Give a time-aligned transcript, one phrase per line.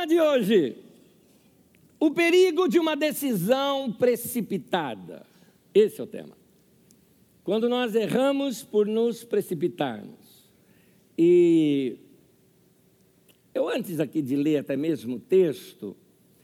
[0.00, 0.76] Tema de hoje:
[1.98, 5.26] o perigo de uma decisão precipitada.
[5.74, 6.38] Esse é o tema.
[7.44, 10.48] Quando nós erramos por nos precipitarmos.
[11.18, 11.98] E
[13.52, 15.94] eu, antes aqui de ler até mesmo o texto,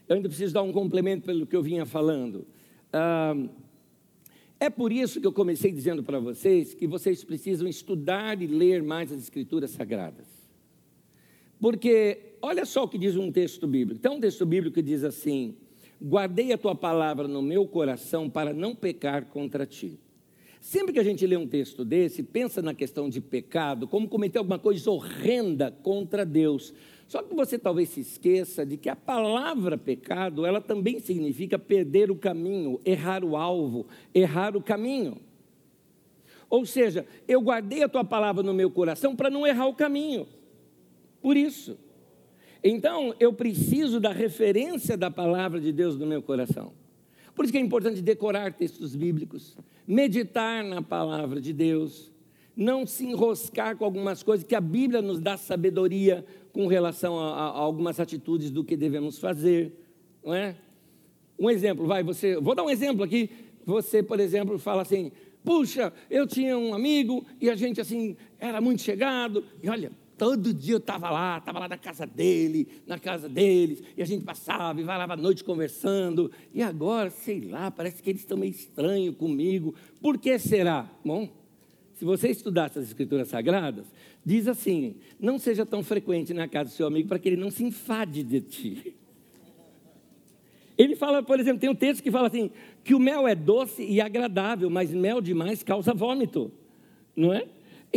[0.07, 2.45] eu ainda preciso dar um complemento pelo que eu vinha falando.
[2.93, 3.35] Ah,
[4.59, 8.83] é por isso que eu comecei dizendo para vocês que vocês precisam estudar e ler
[8.83, 10.36] mais as Escrituras Sagradas.
[11.59, 13.99] Porque, olha só o que diz um texto bíblico.
[13.99, 15.55] Tem um texto bíblico que diz assim:
[16.01, 19.99] Guardei a tua palavra no meu coração para não pecar contra ti.
[20.61, 24.37] Sempre que a gente lê um texto desse, pensa na questão de pecado, como cometer
[24.37, 26.73] alguma coisa horrenda contra Deus.
[27.07, 32.11] Só que você talvez se esqueça de que a palavra pecado, ela também significa perder
[32.11, 35.17] o caminho, errar o alvo, errar o caminho.
[36.49, 40.27] Ou seja, eu guardei a tua palavra no meu coração para não errar o caminho.
[41.21, 41.77] Por isso.
[42.63, 46.73] Então, eu preciso da referência da palavra de Deus no meu coração.
[47.35, 52.11] Por isso que é importante decorar textos bíblicos, meditar na palavra de Deus,
[52.55, 57.29] não se enroscar com algumas coisas que a Bíblia nos dá sabedoria com relação a,
[57.29, 59.71] a, algumas atitudes do que devemos fazer,
[60.25, 60.55] não é?
[61.37, 63.29] Um exemplo, vai, você, vou dar um exemplo aqui.
[63.63, 65.11] Você, por exemplo, fala assim:
[65.43, 70.53] "Puxa, eu tinha um amigo e a gente assim era muito chegado, e olha, todo
[70.53, 74.25] dia eu estava lá, estava lá na casa dele, na casa deles, e a gente
[74.25, 78.51] passava e varava a noite conversando, e agora, sei lá, parece que eles estão meio
[78.51, 79.75] estranhos comigo.
[80.01, 80.89] Por que será?
[81.05, 81.29] Bom,
[81.93, 83.85] se você estudasse as escrituras sagradas,
[84.25, 87.49] diz assim: não seja tão frequente na casa do seu amigo para que ele não
[87.49, 88.95] se enfade de ti.
[90.77, 92.51] Ele fala, por exemplo, tem um texto que fala assim:
[92.83, 96.51] que o mel é doce e agradável, mas mel demais causa vômito,
[97.15, 97.47] não é?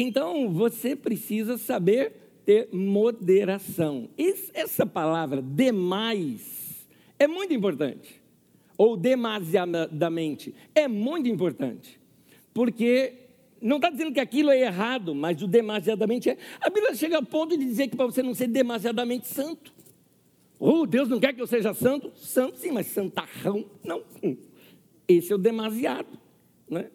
[0.01, 2.13] Então você precisa saber
[2.47, 4.09] ter moderação.
[4.55, 6.89] Essa palavra demais
[7.19, 8.19] é muito importante,
[8.79, 12.01] ou demasiadamente, é muito importante,
[12.55, 13.13] porque
[13.61, 16.39] não está dizendo que aquilo é errado, mas o demasiadamente é.
[16.63, 19.71] A Bíblia chega ao ponto de dizer que para você não ser demasiadamente santo.
[20.59, 22.11] Oh, Deus não quer que eu seja santo?
[22.17, 24.03] Santo sim, mas santarrão, não.
[25.07, 26.19] Esse é o demasiado.
[26.71, 26.91] Né?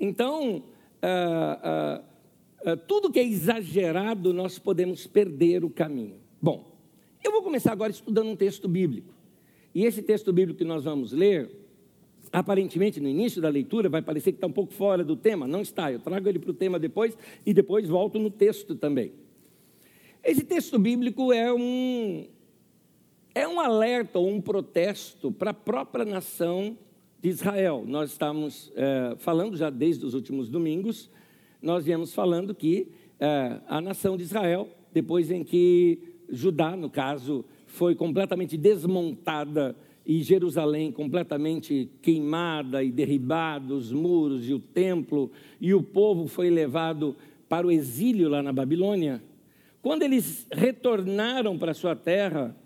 [0.00, 0.64] Então,
[1.02, 2.07] ah, ah,
[2.86, 6.16] tudo que é exagerado, nós podemos perder o caminho.
[6.40, 6.76] Bom,
[7.22, 9.14] eu vou começar agora estudando um texto bíblico.
[9.74, 11.50] E esse texto bíblico que nós vamos ler
[12.32, 15.62] aparentemente no início da leitura vai parecer que está um pouco fora do tema, não
[15.62, 15.90] está.
[15.90, 19.12] Eu trago ele para o tema depois e depois volto no texto também.
[20.22, 22.26] Esse texto bíblico é um
[23.34, 26.76] é um alerta ou um protesto para a própria nação
[27.20, 27.84] de Israel.
[27.86, 31.10] Nós estamos é, falando já desde os últimos domingos,
[31.60, 32.88] nós viemos falando que
[33.18, 35.98] é, a nação de Israel, depois em que
[36.28, 39.76] Judá, no caso, foi completamente desmontada
[40.06, 45.30] e Jerusalém completamente queimada e derribada, os muros e o templo,
[45.60, 47.14] e o povo foi levado
[47.48, 49.22] para o exílio lá na Babilônia.
[49.82, 52.56] Quando eles retornaram para sua terra,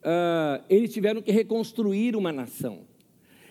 [0.00, 2.80] uh, eles tiveram que reconstruir uma nação.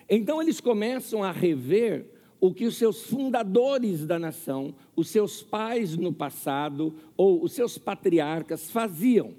[0.08, 2.11] Então eles começam a rever
[2.42, 7.78] o que os seus fundadores da nação, os seus pais no passado, ou os seus
[7.78, 9.32] patriarcas faziam.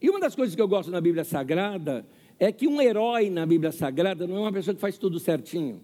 [0.00, 2.06] E uma das coisas que eu gosto na Bíblia Sagrada
[2.38, 5.80] é que um herói na Bíblia Sagrada não é uma pessoa que faz tudo certinho.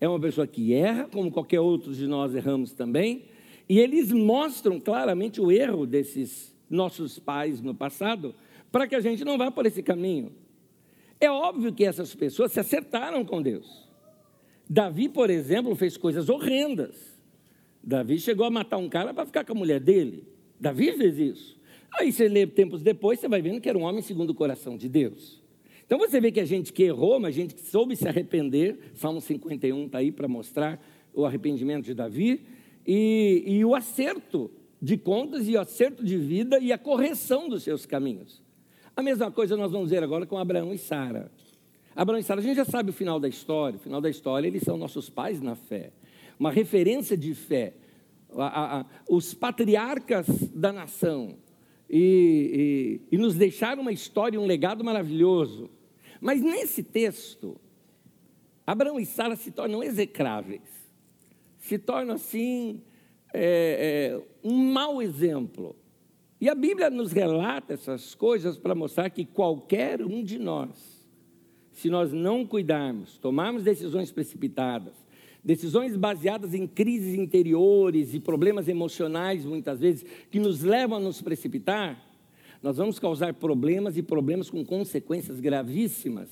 [0.00, 3.24] É uma pessoa que erra, como qualquer outro de nós erramos também,
[3.68, 8.34] e eles mostram claramente o erro desses nossos pais no passado,
[8.72, 10.32] para que a gente não vá por esse caminho.
[11.20, 13.87] É óbvio que essas pessoas se acertaram com Deus.
[14.68, 17.18] Davi, por exemplo, fez coisas horrendas.
[17.82, 20.26] Davi chegou a matar um cara para ficar com a mulher dele.
[20.60, 21.58] Davi fez isso.
[21.98, 24.76] Aí você lê tempos depois, você vai vendo que era um homem segundo o coração
[24.76, 25.42] de Deus.
[25.86, 28.78] Então você vê que a gente que errou, mas a gente que soube se arrepender,
[28.94, 30.78] Salmo 51 está aí para mostrar
[31.14, 32.42] o arrependimento de Davi,
[32.86, 34.50] e, e o acerto
[34.80, 38.42] de contas e o acerto de vida e a correção dos seus caminhos.
[38.94, 41.30] A mesma coisa nós vamos ver agora com Abraão e Sara.
[41.98, 43.76] Abraão e Sara, a gente já sabe o final da história.
[43.76, 45.90] O final da história, eles são nossos pais na fé.
[46.38, 47.74] Uma referência de fé.
[48.36, 51.38] A, a, os patriarcas da nação.
[51.90, 55.68] E, e, e nos deixaram uma história, um legado maravilhoso.
[56.20, 57.60] Mas nesse texto,
[58.64, 60.62] Abraão e Sara se tornam execráveis,
[61.58, 62.80] se tornam assim
[63.34, 65.74] é, é, um mau exemplo.
[66.40, 70.97] E a Bíblia nos relata essas coisas para mostrar que qualquer um de nós,
[71.78, 74.94] se nós não cuidarmos, tomarmos decisões precipitadas,
[75.44, 81.22] decisões baseadas em crises interiores e problemas emocionais, muitas vezes, que nos levam a nos
[81.22, 82.04] precipitar,
[82.60, 86.28] Nós vamos causar problemas e problemas com consequências gravíssimas.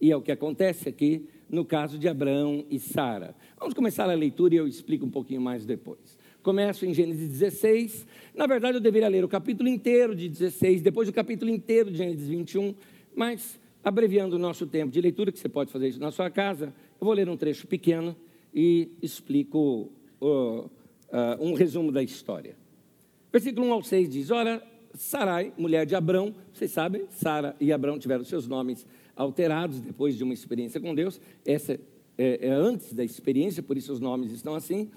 [0.00, 3.32] E é o que acontece aqui no caso de Abraão e Sara.
[3.56, 6.18] Vamos começar a leitura e eu explico um pouquinho mais depois.
[6.42, 8.04] Começo em Gênesis 16.
[8.34, 11.98] Na verdade, eu deveria ler o capítulo inteiro de 16, depois o capítulo inteiro de
[11.98, 12.74] Gênesis 21,
[13.14, 16.74] mas abreviando o nosso tempo de leitura, que você pode fazer isso na sua casa,
[17.00, 18.16] eu vou ler um trecho pequeno
[18.54, 19.90] e explico
[20.20, 20.70] uh, uh,
[21.40, 22.56] um resumo da história.
[23.32, 24.62] Versículo 1 ao 6 diz: Ora,
[24.94, 30.24] Sarai, mulher de Abrão, vocês sabem, Sara e Abrão tiveram seus nomes alterados depois de
[30.24, 31.20] uma experiência com Deus.
[31.46, 31.78] Essa
[32.16, 34.90] é, é antes da experiência, por isso os nomes estão assim.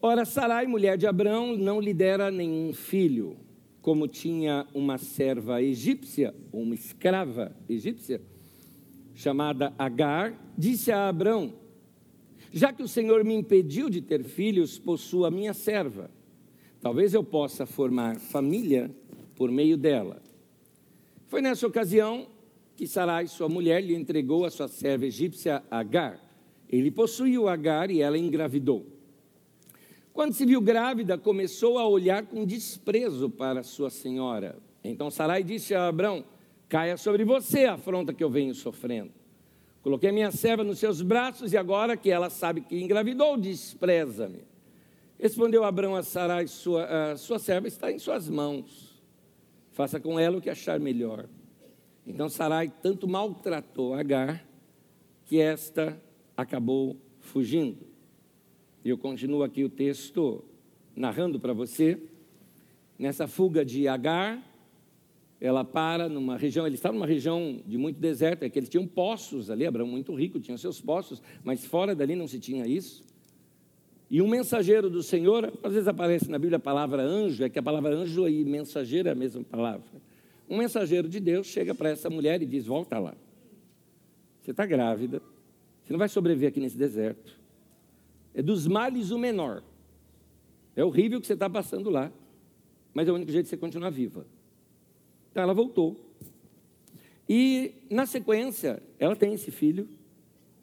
[0.00, 3.36] Ora, Sarai, mulher de Abrão, não lhe dera nenhum filho,
[3.82, 8.22] como tinha uma serva egípcia, uma escrava egípcia,
[9.12, 11.52] chamada Agar, disse a Abrão:
[12.52, 16.08] Já que o Senhor me impediu de ter filhos, possua minha serva.
[16.80, 18.90] Talvez eu possa formar família
[19.36, 20.22] por meio dela.
[21.26, 22.28] Foi nessa ocasião
[22.76, 26.20] que Sarai, sua mulher, lhe entregou a sua serva egípcia Agar.
[26.68, 28.86] Ele possuiu Agar e ela engravidou.
[30.12, 34.58] Quando se viu grávida, começou a olhar com desprezo para sua senhora.
[34.84, 36.24] Então Sarai disse a Abrão:
[36.68, 39.12] Caia sobre você a afronta que eu venho sofrendo.
[39.82, 44.44] Coloquei minha serva nos seus braços e agora que ela sabe que engravidou, despreza-me.
[45.18, 49.02] Respondeu Abrão a Sarai: sua, a sua serva está em suas mãos.
[49.70, 51.26] Faça com ela o que achar melhor.
[52.06, 54.44] Então Sarai tanto maltratou Agar
[55.24, 55.98] que esta
[56.36, 57.91] acabou fugindo.
[58.84, 60.42] Eu continuo aqui o texto
[60.96, 61.98] narrando para você.
[62.98, 64.42] Nessa fuga de Agar,
[65.40, 68.86] ela para numa região, ele estava numa região de muito deserto, é que eles tinham
[68.86, 73.04] poços ali, Abraão muito rico, tinha seus poços, mas fora dali não se tinha isso.
[74.10, 77.58] E um mensageiro do Senhor, às vezes aparece na Bíblia a palavra anjo, é que
[77.58, 79.86] a palavra anjo e mensageiro é a mesma palavra.
[80.50, 83.14] Um mensageiro de Deus chega para essa mulher e diz: Volta lá.
[84.42, 85.22] Você está grávida,
[85.82, 87.41] você não vai sobreviver aqui nesse deserto.
[88.34, 89.62] É dos males o menor.
[90.74, 92.10] É horrível o que você está passando lá,
[92.94, 94.26] mas é o único jeito de você continuar viva.
[95.30, 95.96] Então ela voltou.
[97.28, 99.88] E na sequência, ela tem esse filho,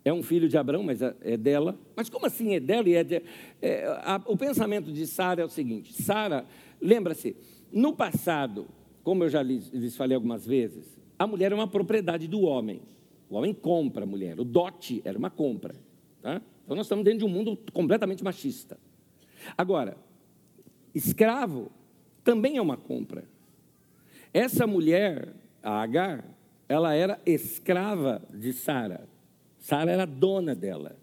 [0.04, 1.77] é um filho de Abraão, mas é, é dela.
[1.95, 2.89] Mas como assim é dela?
[2.89, 3.21] E é de,
[3.62, 6.45] é, a, o pensamento de Sara é o seguinte: Sara,
[6.81, 7.36] lembra-se,
[7.71, 8.68] no passado,
[9.04, 12.81] como eu já lhes, lhes falei algumas vezes, a mulher é uma propriedade do homem.
[13.30, 14.39] O homem compra a mulher.
[14.39, 15.75] O dote era uma compra.
[16.21, 16.42] Tá?
[16.69, 18.77] Então nós estamos dentro de um mundo completamente machista.
[19.57, 19.98] Agora,
[20.94, 21.71] escravo
[22.24, 23.24] também é uma compra.
[24.31, 25.33] Essa mulher,
[25.63, 26.24] a Agar,
[26.68, 29.10] ela era escrava de Sara.
[29.57, 30.95] Sara era dona dela.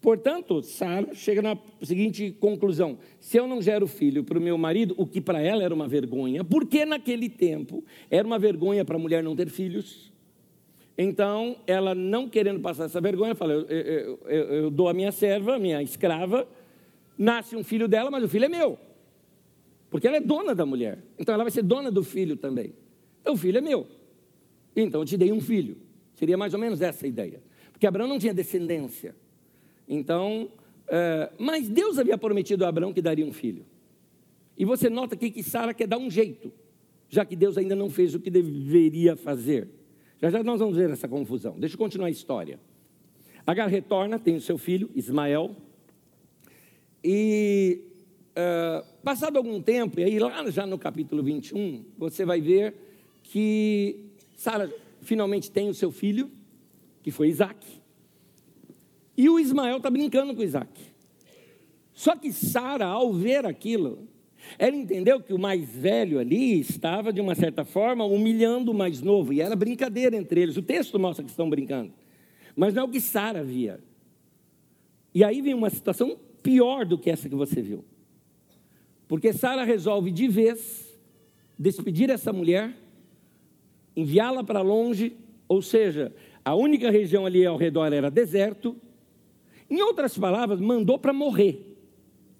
[0.00, 4.92] Portanto, Sara chega na seguinte conclusão: se eu não gero filho para o meu marido,
[4.98, 8.98] o que para ela era uma vergonha, porque naquele tempo era uma vergonha para a
[8.98, 10.12] mulher não ter filhos.
[10.98, 15.12] Então, ela não querendo passar essa vergonha, fala: eu, eu, eu, eu dou a minha
[15.12, 16.48] serva, minha escrava,
[17.18, 18.78] nasce um filho dela, mas o filho é meu,
[19.90, 20.98] porque ela é dona da mulher.
[21.18, 22.72] Então, ela vai ser dona do filho também.
[23.20, 23.86] Então, o filho é meu.
[24.74, 25.76] Então, eu te dei um filho.
[26.14, 27.42] Seria mais ou menos essa a ideia.
[27.72, 29.14] Porque Abraão não tinha descendência.
[29.86, 30.48] Então,
[30.88, 33.66] é, mas Deus havia prometido a Abraão que daria um filho.
[34.56, 36.52] E você nota aqui que Sara quer dar um jeito,
[37.08, 39.68] já que Deus ainda não fez o que deveria fazer.
[40.20, 41.58] Já já nós vamos ver essa confusão.
[41.58, 42.58] Deixa eu continuar a história.
[43.46, 45.54] Agar retorna, tem o seu filho, Ismael.
[47.04, 47.80] E
[48.32, 52.74] uh, passado algum tempo, e aí lá já no capítulo 21, você vai ver
[53.22, 54.00] que
[54.34, 56.30] Sara finalmente tem o seu filho,
[57.02, 57.64] que foi Isaac.
[59.16, 60.70] E o Ismael está brincando com Isaac.
[61.92, 64.08] Só que Sara, ao ver aquilo,
[64.58, 69.02] ela entendeu que o mais velho ali estava, de uma certa forma, humilhando o mais
[69.02, 70.56] novo, e era brincadeira entre eles.
[70.56, 71.92] O texto mostra que estão brincando.
[72.54, 73.80] Mas não é o que Sara via.
[75.14, 77.84] E aí vem uma situação pior do que essa que você viu.
[79.08, 80.98] Porque Sara resolve de vez
[81.58, 82.74] despedir essa mulher,
[83.94, 85.16] enviá-la para longe,
[85.48, 88.76] ou seja, a única região ali ao redor era deserto.
[89.68, 91.76] Em outras palavras, mandou para morrer.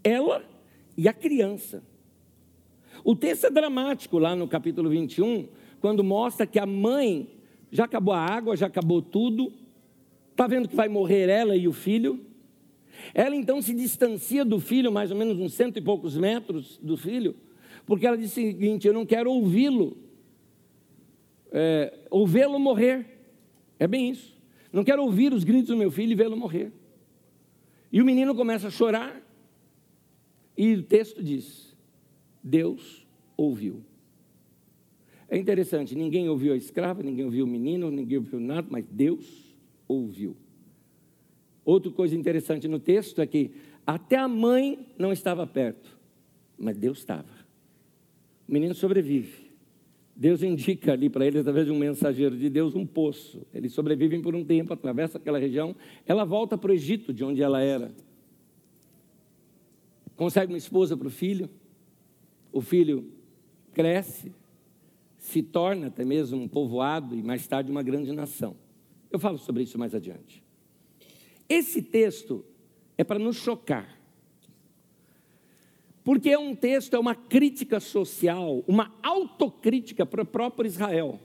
[0.02, 0.44] Ela
[0.96, 1.82] e a criança.
[3.06, 5.46] O texto é dramático lá no capítulo 21,
[5.80, 7.28] quando mostra que a mãe
[7.70, 9.52] já acabou a água, já acabou tudo,
[10.32, 12.18] está vendo que vai morrer ela e o filho.
[13.14, 16.96] Ela então se distancia do filho, mais ou menos uns cento e poucos metros do
[16.96, 17.36] filho,
[17.86, 19.96] porque ela diz o seguinte: Eu não quero ouvi-lo,
[21.52, 23.06] é, ouvi-lo morrer.
[23.78, 24.36] É bem isso.
[24.72, 26.72] Não quero ouvir os gritos do meu filho e vê-lo morrer.
[27.92, 29.22] E o menino começa a chorar.
[30.58, 31.65] E o texto diz:
[32.46, 33.04] Deus
[33.36, 33.82] ouviu.
[35.28, 39.56] É interessante, ninguém ouviu a escrava, ninguém ouviu o menino, ninguém ouviu nada, mas Deus
[39.88, 40.36] ouviu.
[41.64, 43.50] Outra coisa interessante no texto é que
[43.84, 45.98] até a mãe não estava perto,
[46.56, 47.28] mas Deus estava.
[48.48, 49.46] O menino sobrevive.
[50.14, 53.44] Deus indica ali para ele, através de um mensageiro de Deus, um poço.
[53.52, 55.74] Eles sobrevivem por um tempo, atravessa aquela região.
[56.06, 57.90] Ela volta para o Egito, de onde ela era.
[60.14, 61.50] Consegue uma esposa para o filho.
[62.56, 63.12] O filho
[63.74, 64.32] cresce,
[65.18, 68.56] se torna até mesmo um povoado e mais tarde uma grande nação.
[69.10, 70.42] Eu falo sobre isso mais adiante.
[71.46, 72.42] Esse texto
[72.96, 74.00] é para nos chocar.
[76.02, 81.20] Porque é um texto, é uma crítica social, uma autocrítica para o próprio Israel.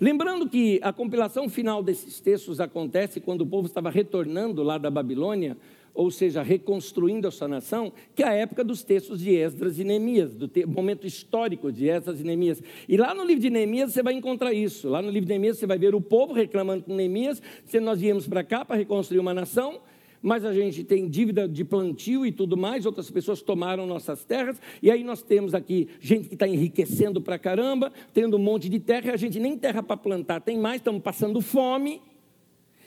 [0.00, 4.90] Lembrando que a compilação final desses textos acontece quando o povo estava retornando lá da
[4.90, 5.56] Babilônia,
[5.96, 9.84] ou seja, reconstruindo a sua nação, que é a época dos textos de Esdras e
[9.84, 12.62] Neemias, do momento histórico de Esdras e Neemias.
[12.86, 14.88] E lá no livro de Neemias você vai encontrar isso.
[14.88, 18.00] Lá no livro de Neemias você vai ver o povo reclamando com Neemias, se nós
[18.00, 19.80] viemos para cá para reconstruir uma nação,
[20.20, 24.60] mas a gente tem dívida de plantio e tudo mais, outras pessoas tomaram nossas terras,
[24.82, 28.78] e aí nós temos aqui gente que está enriquecendo para caramba, tendo um monte de
[28.78, 32.02] terra, e a gente nem terra para plantar tem mais, estamos passando fome.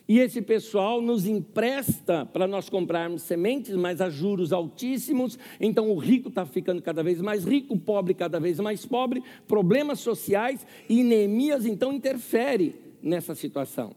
[0.09, 5.37] E esse pessoal nos empresta para nós comprarmos sementes, mas a juros altíssimos.
[5.61, 9.21] Então o rico está ficando cada vez mais rico, o pobre cada vez mais pobre,
[9.47, 13.95] problemas sociais, e Neemias então interfere nessa situação.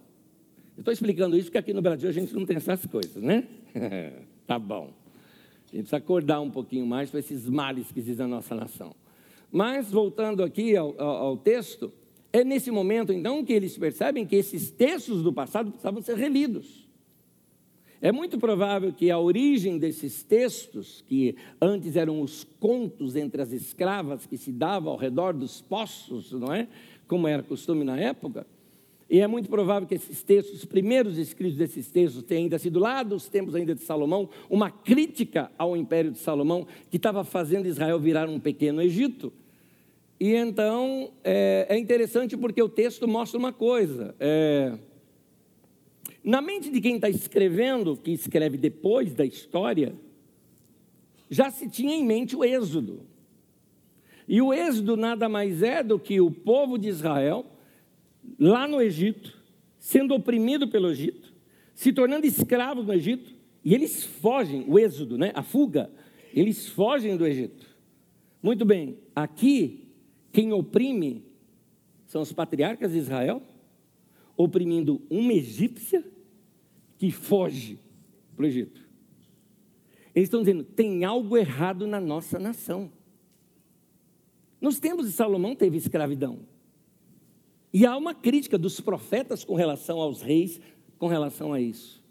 [0.76, 3.44] Estou explicando isso porque aqui no Brasil a gente não tem essas coisas, né?
[4.46, 4.92] tá bom.
[5.72, 8.94] A gente precisa acordar um pouquinho mais para esses males que existe na nossa nação.
[9.50, 11.90] Mas, voltando aqui ao, ao, ao texto,
[12.32, 16.88] é nesse momento, então, que eles percebem que esses textos do passado precisavam ser relidos.
[18.00, 23.52] É muito provável que a origem desses textos, que antes eram os contos entre as
[23.52, 26.66] escravas que se davam ao redor dos poços, não é?
[27.06, 28.46] Como era costume na época,
[29.12, 32.78] e é muito provável que esses textos, os primeiros escritos desses textos, tenham ainda sido
[32.78, 37.68] lá dos tempos ainda de Salomão, uma crítica ao império de Salomão, que estava fazendo
[37.68, 39.30] Israel virar um pequeno Egito.
[40.22, 44.14] E então é, é interessante porque o texto mostra uma coisa.
[44.20, 44.78] É,
[46.22, 49.92] na mente de quem está escrevendo, que escreve depois da história,
[51.28, 53.04] já se tinha em mente o Êxodo.
[54.28, 57.44] E o Êxodo nada mais é do que o povo de Israel,
[58.38, 59.36] lá no Egito,
[59.76, 61.34] sendo oprimido pelo Egito,
[61.74, 65.90] se tornando escravos no Egito, e eles fogem, o Êxodo, né, a fuga,
[66.32, 67.66] eles fogem do Egito.
[68.40, 69.81] Muito bem, aqui
[70.32, 71.24] quem oprime
[72.06, 73.42] são os patriarcas de Israel,
[74.36, 76.04] oprimindo uma egípcia
[76.98, 77.78] que foge
[78.34, 78.80] para o Egito.
[80.14, 82.90] Eles estão dizendo: tem algo errado na nossa nação.
[84.60, 86.40] Nos tempos de Salomão teve escravidão.
[87.72, 90.60] E há uma crítica dos profetas com relação aos reis,
[90.98, 92.02] com relação a isso.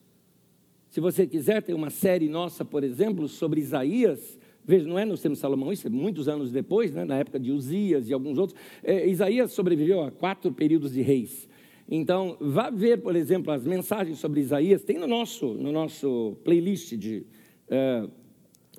[0.89, 5.33] Se você quiser, tem uma série nossa, por exemplo, sobre Isaías, Veja, não é tempo
[5.33, 8.59] de Salomão, isso é muitos anos depois, né, na época de Uzias e alguns outros.
[8.83, 11.49] É, Isaías sobreviveu a quatro períodos de reis.
[11.89, 16.95] Então, vá ver, por exemplo, as mensagens sobre Isaías, tem no nosso, no nosso playlist,
[16.95, 17.25] de,
[17.67, 18.07] é,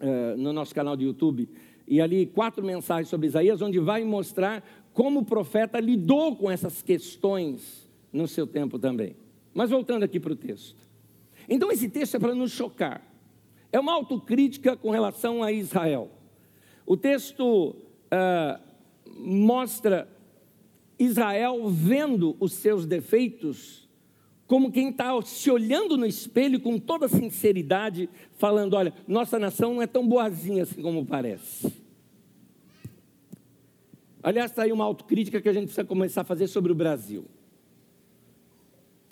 [0.01, 1.49] é, no nosso canal de YouTube,
[1.87, 6.81] e ali quatro mensagens sobre Isaías, onde vai mostrar como o profeta lidou com essas
[6.81, 9.17] questões no seu tempo também.
[9.53, 10.81] Mas voltando aqui para o texto.
[11.49, 13.12] Então, esse texto é para nos chocar.
[13.73, 16.11] É uma autocrítica com relação a Israel.
[16.87, 17.75] O texto
[18.12, 18.61] uh,
[19.17, 20.07] mostra
[20.99, 23.88] Israel vendo os seus defeitos
[24.47, 29.81] como quem está se olhando no espelho com toda sinceridade, falando: olha, nossa nação não
[29.83, 31.73] é tão boazinha assim como parece.
[34.23, 37.25] Aliás, está aí uma autocrítica que a gente precisa começar a fazer sobre o Brasil.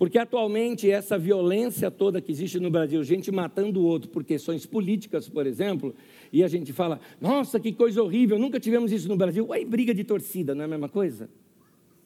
[0.01, 4.65] Porque atualmente essa violência toda que existe no Brasil, gente matando o outro por questões
[4.65, 5.95] políticas, por exemplo,
[6.33, 9.47] e a gente fala, nossa, que coisa horrível, nunca tivemos isso no Brasil.
[9.49, 11.29] Ué, briga de torcida, não é a mesma coisa?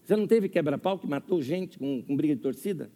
[0.03, 2.91] Você não teve quebra-pau que matou gente com, com briga de torcida?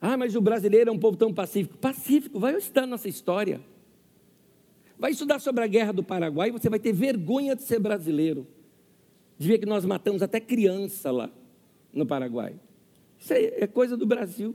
[0.00, 1.78] Ah, mas o brasileiro é um povo tão pacífico.
[1.78, 3.60] Pacífico, vai estudar nossa história.
[4.98, 8.48] Vai estudar sobre a guerra do Paraguai você vai ter vergonha de ser brasileiro.
[9.38, 11.30] De ver que nós matamos até criança lá
[11.92, 12.56] no Paraguai.
[13.26, 14.54] Isso é coisa do Brasil.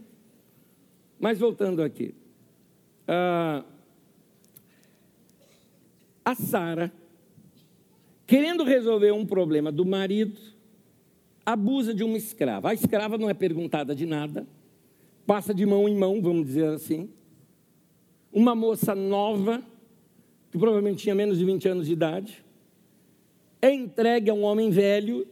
[1.20, 2.16] Mas voltando aqui.
[3.06, 3.66] Ah,
[6.24, 6.90] a Sara,
[8.26, 10.40] querendo resolver um problema do marido,
[11.46, 12.70] abusa de uma escrava.
[12.70, 14.48] A escrava não é perguntada de nada,
[15.28, 17.10] passa de mão em mão, vamos dizer assim.
[18.32, 19.62] Uma moça nova,
[20.50, 22.42] que provavelmente tinha menos de 20 anos de idade,
[23.62, 25.28] é entregue a um homem velho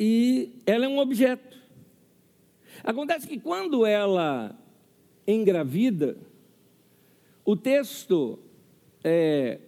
[0.00, 1.57] e ela é um objeto.
[2.84, 4.56] Acontece que quando ela
[5.26, 6.16] engravida,
[7.44, 8.38] o texto
[9.02, 9.58] é,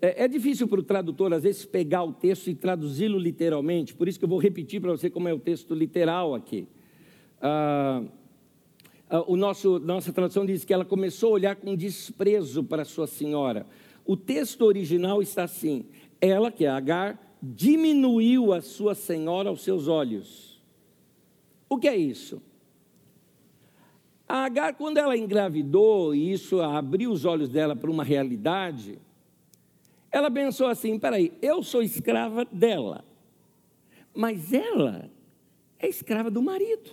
[0.00, 4.08] é, é difícil para o tradutor, às vezes, pegar o texto e traduzi-lo literalmente, por
[4.08, 6.68] isso que eu vou repetir para você como é o texto literal aqui.
[7.40, 8.02] Ah,
[9.08, 13.06] ah, o nosso, nossa tradução diz que ela começou a olhar com desprezo para sua
[13.06, 13.66] senhora.
[14.04, 15.86] O texto original está assim:
[16.20, 20.60] ela, que é Agar, diminuiu a sua senhora aos seus olhos.
[21.68, 22.42] O que é isso?
[24.28, 28.98] A Agar, quando ela engravidou, e isso abriu os olhos dela para uma realidade,
[30.10, 33.04] ela pensou assim: peraí, eu sou escrava dela,
[34.12, 35.10] mas ela
[35.78, 36.90] é escrava do marido.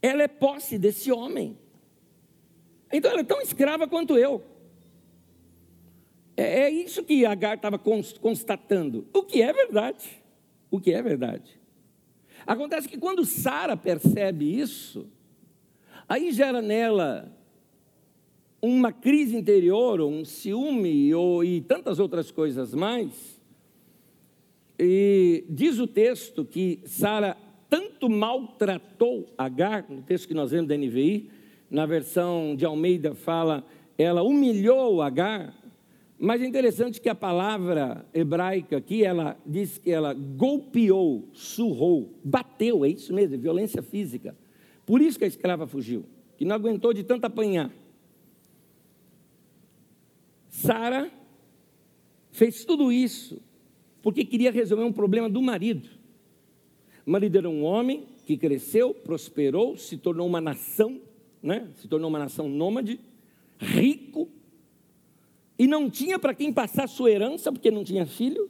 [0.00, 1.56] Ela é posse desse homem.
[2.92, 4.42] Então ela é tão escrava quanto eu.
[6.36, 9.06] É, é isso que Agar estava constatando.
[9.12, 10.22] O que é verdade.
[10.70, 11.57] O que é verdade.
[12.48, 15.06] Acontece que quando Sara percebe isso,
[16.08, 17.30] aí gera nela
[18.62, 23.38] uma crise interior, um ciúme ou, e tantas outras coisas mais.
[24.78, 27.36] E diz o texto que Sara
[27.68, 31.30] tanto maltratou Agar, no texto que nós vemos da NVI,
[31.70, 33.62] na versão de Almeida fala,
[33.98, 35.54] ela humilhou Agar,
[36.18, 42.84] mas é interessante que a palavra hebraica aqui, ela diz que ela golpeou, surrou, bateu,
[42.84, 44.36] é isso mesmo, é violência física.
[44.84, 46.04] Por isso que a escrava fugiu,
[46.36, 47.70] que não aguentou de tanto apanhar.
[50.48, 51.08] Sara
[52.32, 53.40] fez tudo isso
[54.02, 55.88] porque queria resolver um problema do marido.
[57.06, 61.00] O marido era um homem que cresceu, prosperou, se tornou uma nação,
[61.42, 61.68] né?
[61.76, 63.00] se tornou uma nação nômade,
[63.58, 64.28] rico,
[65.58, 68.48] e não tinha para quem passar sua herança, porque não tinha filho.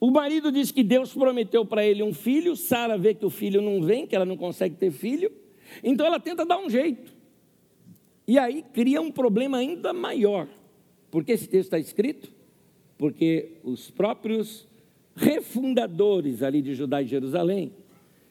[0.00, 3.60] O marido diz que Deus prometeu para ele um filho, Sara vê que o filho
[3.60, 5.30] não vem, que ela não consegue ter filho,
[5.82, 7.12] então ela tenta dar um jeito.
[8.26, 10.46] E aí cria um problema ainda maior.
[11.10, 12.30] Por que esse texto está escrito?
[12.96, 14.68] Porque os próprios
[15.16, 17.72] refundadores ali de Judá e Jerusalém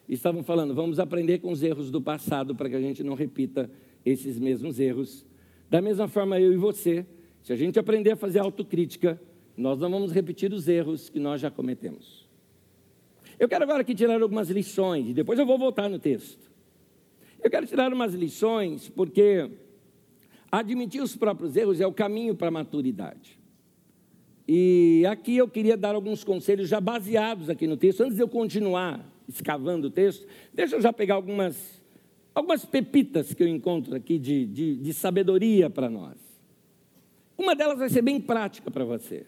[0.08, 3.70] estavam falando: vamos aprender com os erros do passado para que a gente não repita
[4.06, 5.26] esses mesmos erros
[5.70, 7.04] da mesma forma, eu e você,
[7.42, 9.20] se a gente aprender a fazer autocrítica,
[9.56, 12.26] nós não vamos repetir os erros que nós já cometemos.
[13.38, 16.50] Eu quero agora aqui tirar algumas lições, e depois eu vou voltar no texto.
[17.42, 19.50] Eu quero tirar umas lições, porque
[20.50, 23.38] admitir os próprios erros é o caminho para a maturidade.
[24.46, 28.00] E aqui eu queria dar alguns conselhos já baseados aqui no texto.
[28.00, 31.77] Antes de eu continuar escavando o texto, deixa eu já pegar algumas
[32.38, 36.16] algumas pepitas que eu encontro aqui de, de, de sabedoria para nós.
[37.36, 39.26] Uma delas vai ser bem prática para você.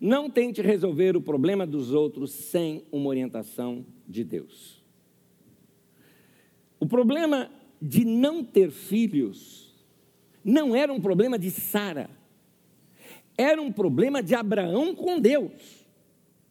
[0.00, 4.80] Não tente resolver o problema dos outros sem uma orientação de Deus.
[6.78, 7.50] O problema
[7.82, 9.74] de não ter filhos
[10.44, 12.08] não era um problema de Sara,
[13.36, 15.84] era um problema de Abraão com Deus.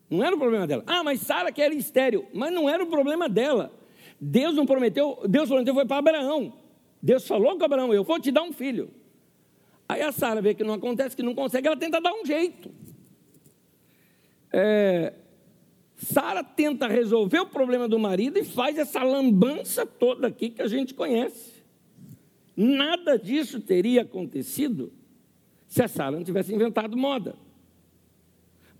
[0.10, 0.84] Não era o problema dela.
[0.86, 3.79] Ah, mas Sara que era estéreo, mas não era o problema dela.
[4.20, 6.54] Deus não prometeu, Deus prometeu foi para Abraão.
[7.02, 8.90] Deus falou com Abraão, eu vou te dar um filho.
[9.88, 12.70] Aí a Sara vê que não acontece, que não consegue, ela tenta dar um jeito.
[14.52, 15.14] É,
[15.96, 20.68] Sara tenta resolver o problema do marido e faz essa lambança toda aqui que a
[20.68, 21.64] gente conhece.
[22.56, 24.92] Nada disso teria acontecido
[25.68, 27.36] se a Sara não tivesse inventado moda.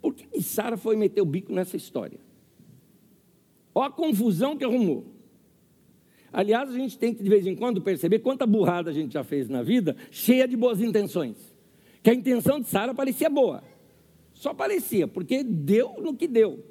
[0.02, 2.20] Por que Sara foi meter o bico nessa história?
[3.74, 5.19] Olha a confusão que arrumou.
[6.32, 9.24] Aliás, a gente tem que de vez em quando perceber quanta burrada a gente já
[9.24, 11.38] fez na vida, cheia de boas intenções.
[12.04, 13.64] Que a intenção de Sara parecia boa.
[14.34, 16.64] Só parecia, porque deu no que deu.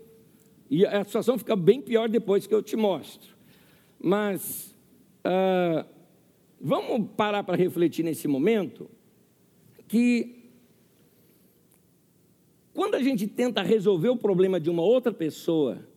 [0.70, 3.36] E a situação fica bem pior depois que eu te mostro.
[4.00, 4.74] Mas
[5.24, 5.84] ah,
[6.60, 8.88] vamos parar para refletir nesse momento
[9.86, 10.36] que
[12.72, 15.87] quando a gente tenta resolver o problema de uma outra pessoa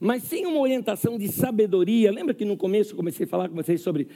[0.00, 2.12] mas sem uma orientação de sabedoria.
[2.12, 4.08] Lembra que no começo eu comecei a falar com vocês sobre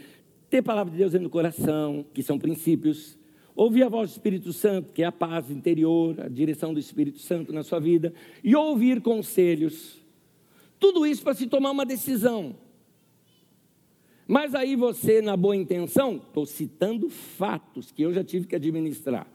[0.48, 3.18] ter a palavra de Deus no coração, que são princípios,
[3.54, 7.18] ouvir a voz do Espírito Santo, que é a paz interior, a direção do Espírito
[7.18, 10.00] Santo na sua vida, e ouvir conselhos.
[10.78, 12.56] Tudo isso para se tomar uma decisão.
[14.26, 19.26] Mas aí você, na boa intenção, estou citando fatos que eu já tive que administrar.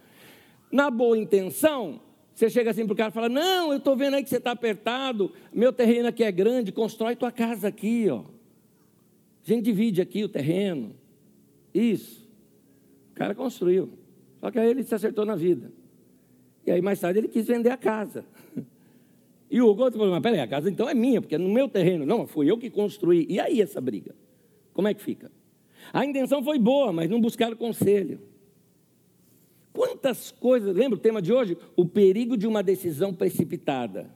[0.71, 2.01] Na boa intenção,
[2.37, 4.37] você chega assim para o cara e fala: Não, eu estou vendo aí que você
[4.37, 8.19] está apertado, meu terreno aqui é grande, constrói tua casa aqui, ó.
[8.19, 10.95] A gente divide aqui o terreno.
[11.73, 12.29] Isso.
[13.11, 13.89] O cara construiu.
[14.39, 15.71] Só que aí ele se acertou na vida.
[16.63, 18.23] E aí mais tarde ele quis vender a casa.
[19.49, 21.69] E o outro falou, mas peraí, a casa então é minha, porque é no meu
[21.69, 22.05] terreno.
[22.05, 23.25] Não, fui eu que construí.
[23.29, 24.13] E aí essa briga?
[24.73, 25.31] Como é que fica?
[25.93, 28.19] A intenção foi boa, mas não buscaram conselho.
[29.77, 31.55] Quantas coisas, lembra o tema de hoje?
[31.75, 34.09] O perigo de uma decisão precipitada.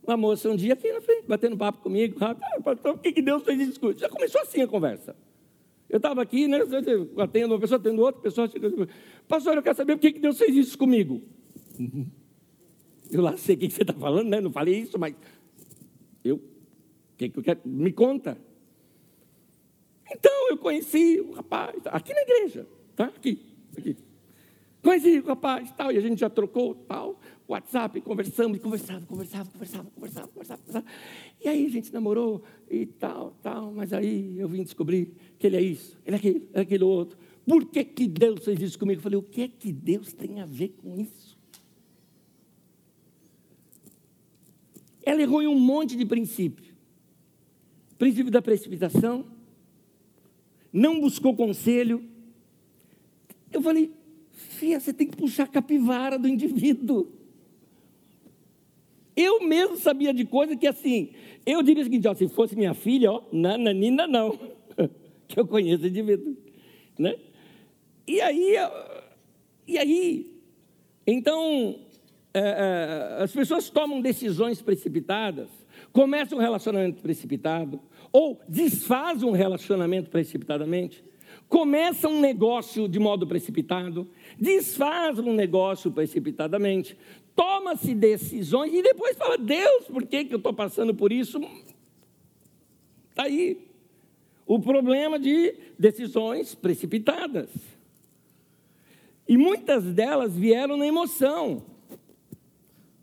[0.00, 3.20] Uma moça um dia aqui na frente, batendo papo comigo, ah, pastor, por que, que
[3.20, 3.80] Deus fez isso?
[3.96, 5.16] Já começou assim a conversa.
[5.90, 6.60] Eu estava aqui, né,
[7.18, 8.48] atendo uma pessoa, atendo outra pessoa,
[9.26, 11.20] pastor, eu quero saber por que, que Deus fez isso comigo.
[13.10, 14.40] Eu lá sei o que você está falando, né?
[14.40, 15.14] Não falei isso, mas
[16.24, 16.40] eu,
[17.18, 17.60] que, que eu quero?
[17.62, 18.38] Me conta.
[20.10, 23.04] Então eu conheci o rapaz, aqui na igreja, tá?
[23.04, 23.38] Aqui,
[23.76, 23.94] aqui.
[24.82, 29.90] Conheci o rapaz, tal, e a gente já trocou, tal, WhatsApp, conversamos, conversava, conversava, conversava,
[29.94, 30.84] conversava, conversava, conversava.
[31.40, 35.56] E aí a gente namorou e tal, tal, mas aí eu vim descobrir que ele
[35.56, 37.16] é isso, ele é aquilo, é aquele outro.
[37.46, 38.98] Por que, que Deus fez isso comigo?
[38.98, 41.38] Eu falei, o que é que Deus tem a ver com isso?
[45.04, 46.74] Ela errou em um monte de princípio.
[47.98, 49.26] Princípio da precipitação,
[50.72, 52.04] não buscou conselho.
[53.52, 53.92] Eu falei,
[54.42, 57.10] filha, você tem que puxar a capivara do indivíduo.
[59.16, 61.10] Eu mesmo sabia de coisa que assim,
[61.44, 64.38] eu diria o seguinte, ó, se fosse minha filha, ó, nananina não,
[65.28, 66.36] que eu conheço indivíduo,
[66.98, 67.16] né?
[68.06, 68.56] E aí,
[69.66, 70.32] e aí,
[71.06, 71.78] então,
[72.34, 75.48] é, é, as pessoas tomam decisões precipitadas,
[75.92, 77.80] começam um relacionamento precipitado,
[78.12, 81.04] ou desfazem um relacionamento precipitadamente,
[81.52, 84.08] começam um negócio de modo precipitado,
[84.40, 86.96] desfazem um negócio precipitadamente,
[87.36, 91.38] toma-se decisões e depois fala, Deus, por que, que eu estou passando por isso?
[93.10, 93.68] Está aí.
[94.46, 97.50] O problema de decisões precipitadas.
[99.28, 101.62] E muitas delas vieram na emoção.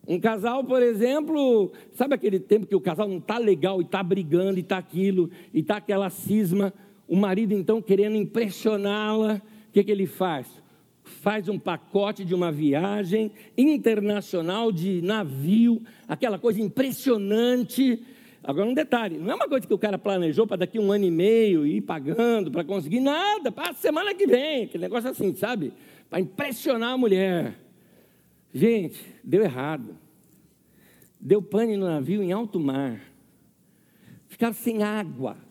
[0.08, 4.02] Um casal, por exemplo, sabe aquele tempo que o casal não está legal e está
[4.02, 6.74] brigando e está aquilo, e está aquela cisma,
[7.10, 10.48] o marido então querendo impressioná-la, o que, que ele faz?
[11.04, 18.00] Faz um pacote de uma viagem internacional de navio, aquela coisa impressionante.
[18.44, 21.06] Agora, um detalhe: não é uma coisa que o cara planejou para daqui um ano
[21.06, 25.34] e meio ir pagando para conseguir nada, para a semana que vem, aquele negócio assim,
[25.34, 25.74] sabe?
[26.12, 27.56] Para impressionar a mulher.
[28.54, 29.98] Gente, deu errado.
[31.20, 33.02] Deu pane no navio em alto mar.
[34.28, 35.49] Ficaram sem água.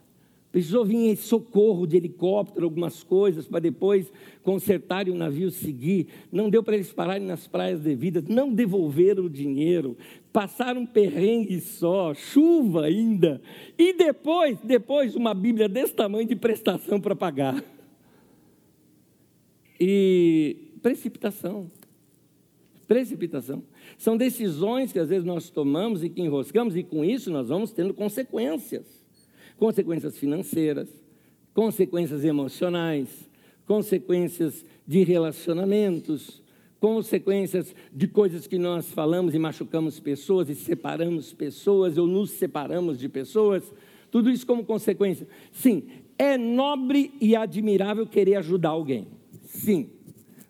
[0.58, 6.08] Precisou vir socorro de helicóptero, algumas coisas, para depois consertarem o navio seguir.
[6.32, 9.96] Não deu para eles pararem nas praias devidas, não devolveram o dinheiro,
[10.32, 13.40] passaram um perrengue só, chuva ainda.
[13.78, 17.62] E depois, depois, uma Bíblia desse tamanho de prestação para pagar.
[19.78, 21.70] E precipitação
[22.88, 23.62] precipitação.
[23.98, 27.70] São decisões que às vezes nós tomamos e que enroscamos, e com isso nós vamos
[27.70, 28.97] tendo consequências
[29.58, 30.88] consequências financeiras,
[31.52, 33.28] consequências emocionais,
[33.66, 36.42] consequências de relacionamentos,
[36.80, 42.98] consequências de coisas que nós falamos e machucamos pessoas e separamos pessoas ou nos separamos
[42.98, 43.72] de pessoas,
[44.10, 45.26] tudo isso como consequência.
[45.52, 45.82] Sim,
[46.16, 49.08] é nobre e admirável querer ajudar alguém.
[49.42, 49.90] Sim,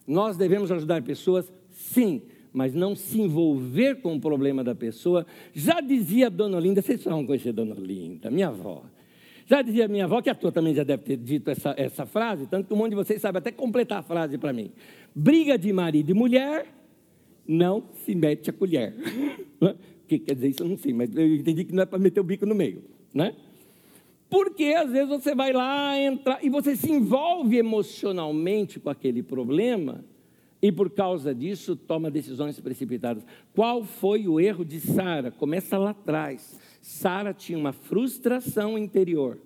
[0.07, 5.27] nós devemos ajudar pessoas sim, mas não se envolver com o problema da pessoa.
[5.55, 8.85] Já dizia Dona Olinda, vocês vão conhecer Dona Olinda, minha avó.
[9.49, 12.47] Já dizia minha avó, que a tua também já deve ter dito essa, essa frase,
[12.47, 14.71] tanto que um monte de vocês sabe até completar a frase para mim.
[15.15, 16.67] Briga de marido e mulher,
[17.47, 18.95] não se mete a colher.
[19.59, 19.75] o
[20.07, 20.63] que quer dizer isso?
[20.63, 22.85] Eu não sei, mas eu entendi que não é para meter o bico no meio,
[23.15, 23.35] né?
[24.29, 30.05] Porque às vezes você vai lá, entrar e você se envolve emocionalmente com aquele problema
[30.61, 33.25] e por causa disso toma decisões precipitadas.
[33.55, 35.31] Qual foi o erro de Sara?
[35.31, 36.61] Começa lá atrás.
[36.81, 39.39] Sara tinha uma frustração interior.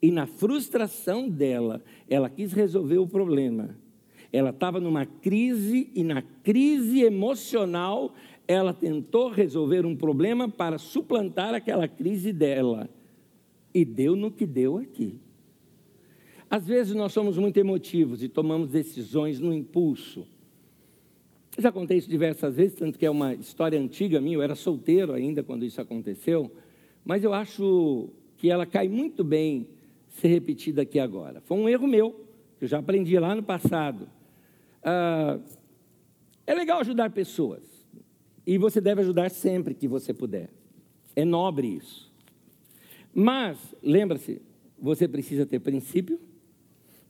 [0.00, 3.76] E na frustração dela, ela quis resolver o problema.
[4.32, 8.14] Ela estava numa crise e na crise emocional,
[8.46, 12.88] ela tentou resolver um problema para suplantar aquela crise dela.
[13.72, 15.18] E deu no que deu aqui.
[16.48, 20.26] Às vezes nós somos muito emotivos e tomamos decisões no impulso.
[21.56, 24.54] Eu já contei isso diversas vezes, tanto que é uma história antiga minha, eu era
[24.54, 26.52] solteiro ainda quando isso aconteceu,
[27.02, 29.66] mas eu acho que ela cai muito bem
[30.08, 31.40] ser repetida aqui agora.
[31.40, 32.10] Foi um erro meu,
[32.58, 34.06] que eu já aprendi lá no passado.
[34.84, 35.38] Ah,
[36.46, 37.62] é legal ajudar pessoas,
[38.46, 40.50] e você deve ajudar sempre que você puder.
[41.14, 42.12] É nobre isso.
[43.14, 44.42] Mas, lembra-se,
[44.78, 46.20] você precisa ter princípio,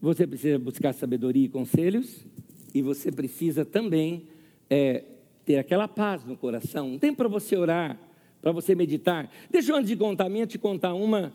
[0.00, 2.24] você precisa buscar sabedoria e conselhos,
[2.72, 4.28] e você precisa também
[4.68, 5.04] é,
[5.44, 6.94] ter aquela paz no coração.
[6.94, 7.98] Um tempo para você orar,
[8.40, 9.30] para você meditar.
[9.50, 11.32] Deixa eu, antes de contar minha, te contar uma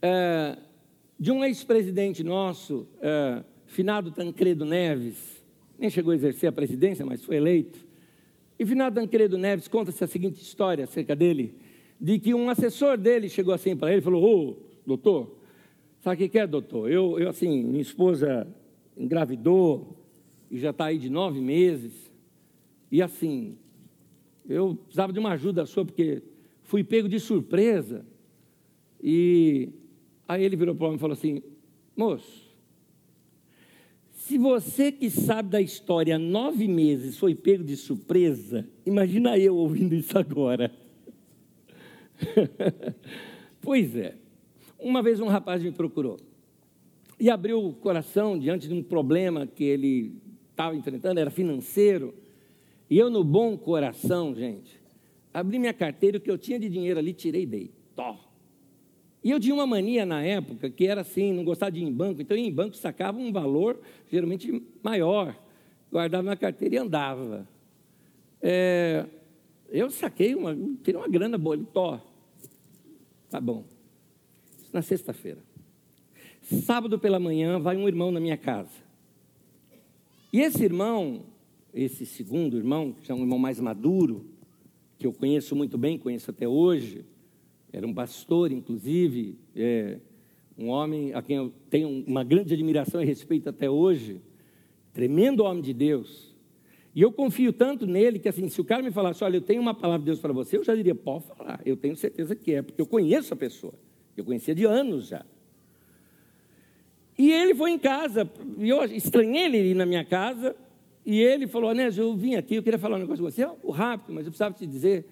[0.00, 0.56] é,
[1.18, 5.44] de um ex-presidente nosso, é, finado Tancredo Neves,
[5.78, 7.78] nem chegou a exercer a presidência, mas foi eleito.
[8.58, 11.54] E finado Tancredo Neves conta-se a seguinte história acerca dele,
[12.00, 15.38] de que um assessor dele chegou assim para ele e falou, ô, doutor,
[16.00, 16.90] sabe o que é, doutor?
[16.90, 18.46] Eu, eu, assim, minha esposa
[18.96, 19.96] engravidou
[20.50, 22.01] e já está aí de nove meses,
[22.92, 23.56] e assim,
[24.46, 26.22] eu precisava de uma ajuda sua, porque
[26.60, 28.04] fui pego de surpresa,
[29.02, 29.70] e
[30.28, 31.42] aí ele virou para mim e falou assim,
[31.96, 32.52] moço,
[34.10, 39.94] se você que sabe da história nove meses foi pego de surpresa, imagina eu ouvindo
[39.94, 40.70] isso agora.
[43.62, 44.16] pois é.
[44.78, 46.18] Uma vez um rapaz me procurou
[47.18, 52.21] e abriu o coração diante de um problema que ele estava enfrentando, era financeiro.
[52.92, 54.78] E eu, no bom coração, gente,
[55.32, 57.70] abri minha carteira, o que eu tinha de dinheiro ali, tirei e dei.
[57.96, 58.18] Tó.
[59.24, 61.90] E eu tinha uma mania na época que era assim, não gostava de ir em
[61.90, 65.34] banco, então eu ia em banco sacava um valor geralmente maior,
[65.90, 67.48] guardava na carteira e andava.
[68.42, 69.06] É,
[69.70, 71.98] eu saquei uma, tirei uma grana boa, ele, tó.
[73.30, 73.64] Tá bom.
[74.60, 75.42] Isso na sexta-feira.
[76.42, 78.82] Sábado pela manhã vai um irmão na minha casa.
[80.30, 81.31] E esse irmão,
[81.72, 84.26] esse segundo irmão, que é um irmão mais maduro,
[84.98, 87.04] que eu conheço muito bem, conheço até hoje,
[87.72, 89.98] era um pastor, inclusive, é,
[90.58, 94.20] um homem a quem eu tenho uma grande admiração e respeito até hoje,
[94.92, 96.32] tremendo homem de Deus.
[96.94, 99.62] E eu confio tanto nele que, assim, se o cara me falasse, olha, eu tenho
[99.62, 102.52] uma palavra de Deus para você, eu já diria, pode falar, eu tenho certeza que
[102.52, 103.72] é, porque eu conheço a pessoa,
[104.14, 105.24] eu conhecia de anos já.
[107.18, 110.54] E ele foi em casa, e eu estranhei ele ir na minha casa,
[111.04, 113.70] e ele falou, Anésio, eu vim aqui, eu queria falar um negócio com você, oh,
[113.70, 115.04] rápido, mas eu precisava te dizer,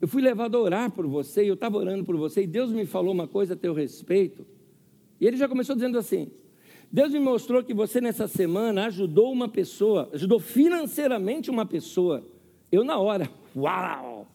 [0.00, 2.70] eu fui levado a orar por você, e eu estava orando por você, e Deus
[2.70, 4.46] me falou uma coisa a teu respeito,
[5.20, 6.30] e ele já começou dizendo assim,
[6.92, 12.24] Deus me mostrou que você nessa semana ajudou uma pessoa, ajudou financeiramente uma pessoa,
[12.70, 14.28] eu na hora, uau,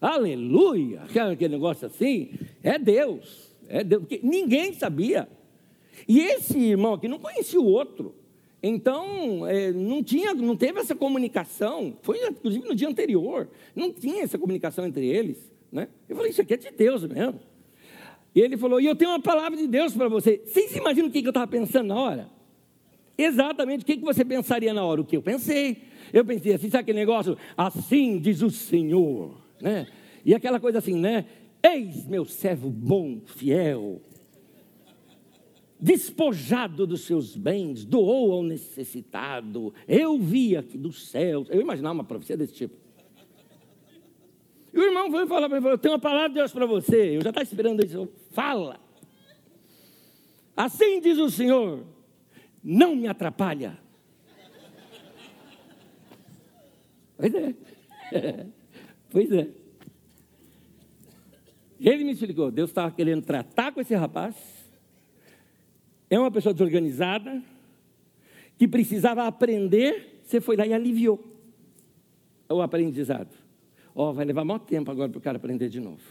[0.00, 2.30] aleluia, aquele negócio assim,
[2.62, 5.28] é Deus, é Deus, porque ninguém sabia,
[6.08, 8.21] e esse irmão aqui não conhecia o outro.
[8.62, 11.96] Então, é, não, tinha, não teve essa comunicação.
[12.02, 13.48] Foi, inclusive, no dia anterior.
[13.74, 15.52] Não tinha essa comunicação entre eles.
[15.70, 15.88] Né?
[16.08, 17.40] Eu falei, isso aqui é de Deus mesmo.
[18.34, 20.40] E ele falou, e eu tenho uma palavra de Deus para você.
[20.46, 22.30] Vocês imaginam o que eu estava pensando na hora?
[23.18, 25.00] Exatamente o que você pensaria na hora?
[25.00, 25.82] O que eu pensei?
[26.12, 27.36] Eu pensei assim, sabe aquele negócio?
[27.56, 29.36] Assim diz o Senhor.
[29.60, 29.86] Né?
[30.24, 31.26] E aquela coisa assim, né?
[31.62, 34.00] Eis meu servo bom, fiel
[35.82, 39.74] despojado dos seus bens, doou ao necessitado.
[39.88, 41.48] Eu vi aqui dos céus.
[41.50, 42.76] Eu imaginava uma profecia desse tipo.
[44.72, 47.16] E o irmão foi falar para mim: Eu tenho uma palavra de Deus para você.
[47.16, 48.08] Eu já estava esperando isso.
[48.30, 48.80] Fala.
[50.56, 51.84] Assim diz o Senhor:
[52.62, 53.76] Não me atrapalha.
[57.16, 57.54] Pois é.
[59.10, 59.48] pois é.
[61.80, 64.61] Ele me explicou: Deus estava querendo tratar com esse rapaz
[66.14, 67.42] é uma pessoa desorganizada,
[68.58, 71.24] que precisava aprender, você foi lá e aliviou
[72.50, 73.34] o aprendizado.
[73.94, 76.02] Ó, oh, vai levar muito tempo agora para o cara aprender de novo.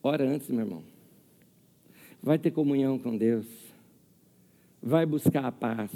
[0.00, 0.84] Ora antes, meu irmão.
[2.22, 3.46] Vai ter comunhão com Deus.
[4.80, 5.90] Vai buscar a paz.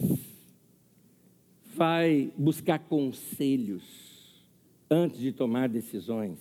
[1.72, 4.44] Vai buscar conselhos
[4.90, 6.40] antes de tomar decisões.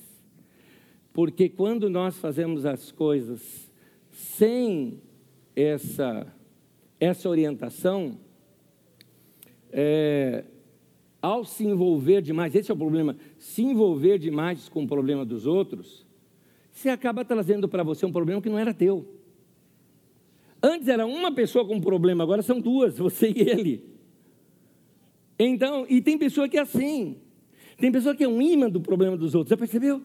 [1.13, 3.68] Porque quando nós fazemos as coisas
[4.19, 5.01] sem
[5.55, 6.27] essa,
[6.99, 8.19] essa orientação,
[9.71, 10.43] é,
[11.21, 15.45] ao se envolver demais, esse é o problema, se envolver demais com o problema dos
[15.45, 16.05] outros,
[16.69, 19.07] você acaba trazendo para você um problema que não era teu.
[20.61, 23.85] Antes era uma pessoa com um problema, agora são duas, você e ele.
[25.39, 27.15] Então, e tem pessoa que é assim.
[27.77, 30.01] Tem pessoa que é um imã do problema dos outros, já percebeu?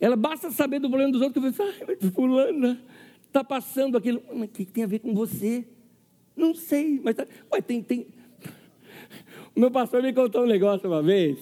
[0.00, 2.80] Ela basta saber do problema dos outros que você fala, ah, fulana
[3.26, 4.22] está passando aquilo.
[4.34, 5.64] Mas o que tem a ver com você?
[6.34, 7.26] Não sei, mas tá...
[7.52, 8.06] Ué, tem, tem.
[9.54, 11.38] O meu pastor me contou um negócio uma vez,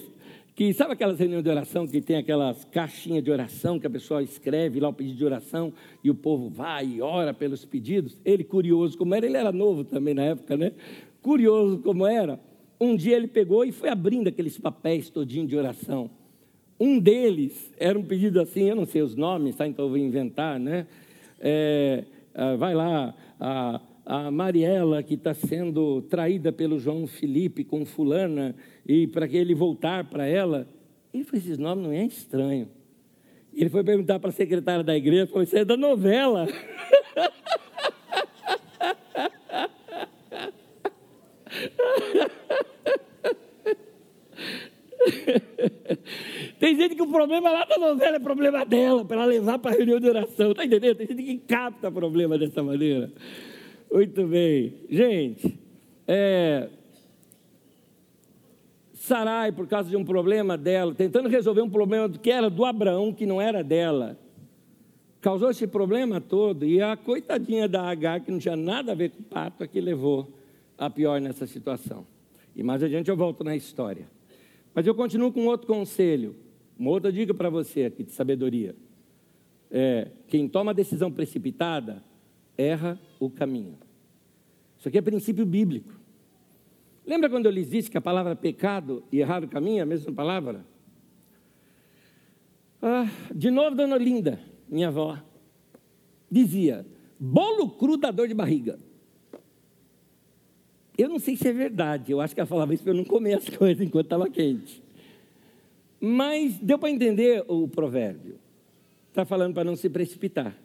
[0.55, 4.21] que sabe aquelas reuniões de oração que tem aquelas caixinhas de oração que a pessoa
[4.21, 5.71] escreve lá o pedido de oração
[6.03, 8.19] e o povo vai e ora pelos pedidos?
[8.25, 10.73] Ele, curioso como era, ele era novo também na época, né?
[11.21, 12.39] Curioso como era,
[12.81, 16.09] um dia ele pegou e foi abrindo aqueles papéis todinho de oração.
[16.79, 19.67] Um deles era um pedido assim, eu não sei os nomes, tá?
[19.67, 20.87] então eu vou inventar, né?
[21.39, 27.85] É, é, vai lá, a, a Mariela que está sendo traída pelo João Felipe com
[27.85, 28.55] fulana
[28.87, 30.67] e para que ele voltar para ela.
[31.13, 32.69] Ele falou, esses nomes não é estranho.
[33.53, 36.47] Ele foi perguntar para a secretária da igreja, falou, isso é da novela.
[46.59, 49.71] Tem gente que o problema lá da novela é problema dela, para ela levar para
[49.71, 50.51] a reunião de oração.
[50.51, 50.97] Está entendendo?
[50.97, 53.09] Tem gente que capta problema dessa maneira.
[53.89, 54.73] Muito bem.
[54.89, 55.57] Gente,
[56.05, 56.67] é,
[58.93, 63.13] Sarai, por causa de um problema dela, tentando resolver um problema que era do Abraão,
[63.13, 64.19] que não era dela,
[65.21, 66.65] causou esse problema todo.
[66.65, 69.67] E a coitadinha da Agar, que não tinha nada a ver com o pato, é
[69.67, 70.31] que levou
[70.77, 72.05] a pior nessa situação.
[72.53, 74.05] E mais adiante eu volto na história.
[74.75, 76.35] Mas eu continuo com outro conselho,
[76.79, 78.73] uma outra dica para você aqui de sabedoria.
[79.69, 82.01] É, quem toma decisão precipitada
[82.57, 83.77] erra o caminho.
[84.77, 85.99] Isso aqui é princípio bíblico.
[87.05, 89.85] Lembra quando eu lhes disse que a palavra pecado e errar o caminho é a
[89.85, 90.65] mesma palavra?
[92.81, 94.39] Ah, de novo, dona Linda,
[94.69, 95.21] minha avó,
[96.31, 96.85] dizia:
[97.19, 98.79] bolo cru dá dor de barriga.
[100.97, 103.05] Eu não sei se é verdade, eu acho que ela falava isso para eu não
[103.05, 104.81] comer as coisas enquanto estava quente.
[105.99, 108.39] Mas deu para entender o provérbio.
[109.09, 110.55] Está falando para não se precipitar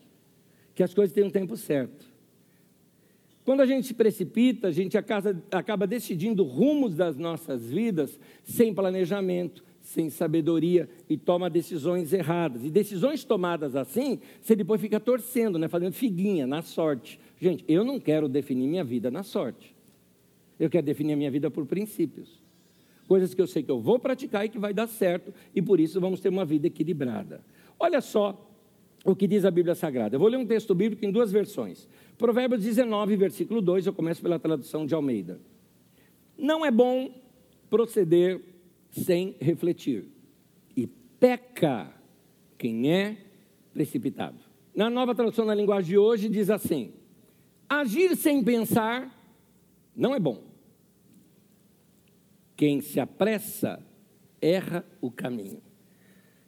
[0.75, 2.05] que as coisas têm um tempo certo.
[3.45, 9.63] Quando a gente se precipita, a gente acaba, decidindo rumos das nossas vidas sem planejamento,
[9.83, 12.65] sem sabedoria e toma decisões erradas.
[12.65, 15.69] E decisões tomadas assim, você depois fica torcendo, né?
[15.69, 17.21] fazendo figuinha, na sorte.
[17.39, 19.75] Gente, eu não quero definir minha vida na sorte.
[20.59, 22.43] Eu quero definir a minha vida por princípios.
[23.07, 25.79] Coisas que eu sei que eu vou praticar e que vai dar certo, e por
[25.79, 27.45] isso vamos ter uma vida equilibrada.
[27.79, 28.51] Olha só
[29.05, 30.17] o que diz a Bíblia Sagrada.
[30.17, 31.89] Eu vou ler um texto bíblico em duas versões.
[32.17, 35.39] Provérbios 19, versículo 2, eu começo pela tradução de Almeida.
[36.39, 37.11] Não é bom
[37.69, 38.41] proceder
[38.91, 40.05] sem refletir,
[40.77, 41.93] e peca
[42.57, 43.17] quem é
[43.73, 44.39] precipitado.
[44.75, 46.93] Na nova tradução na linguagem de hoje diz assim:
[47.69, 49.13] agir sem pensar
[49.97, 50.54] não é bom.
[52.57, 53.85] Quem se apressa
[54.41, 55.63] erra o caminho.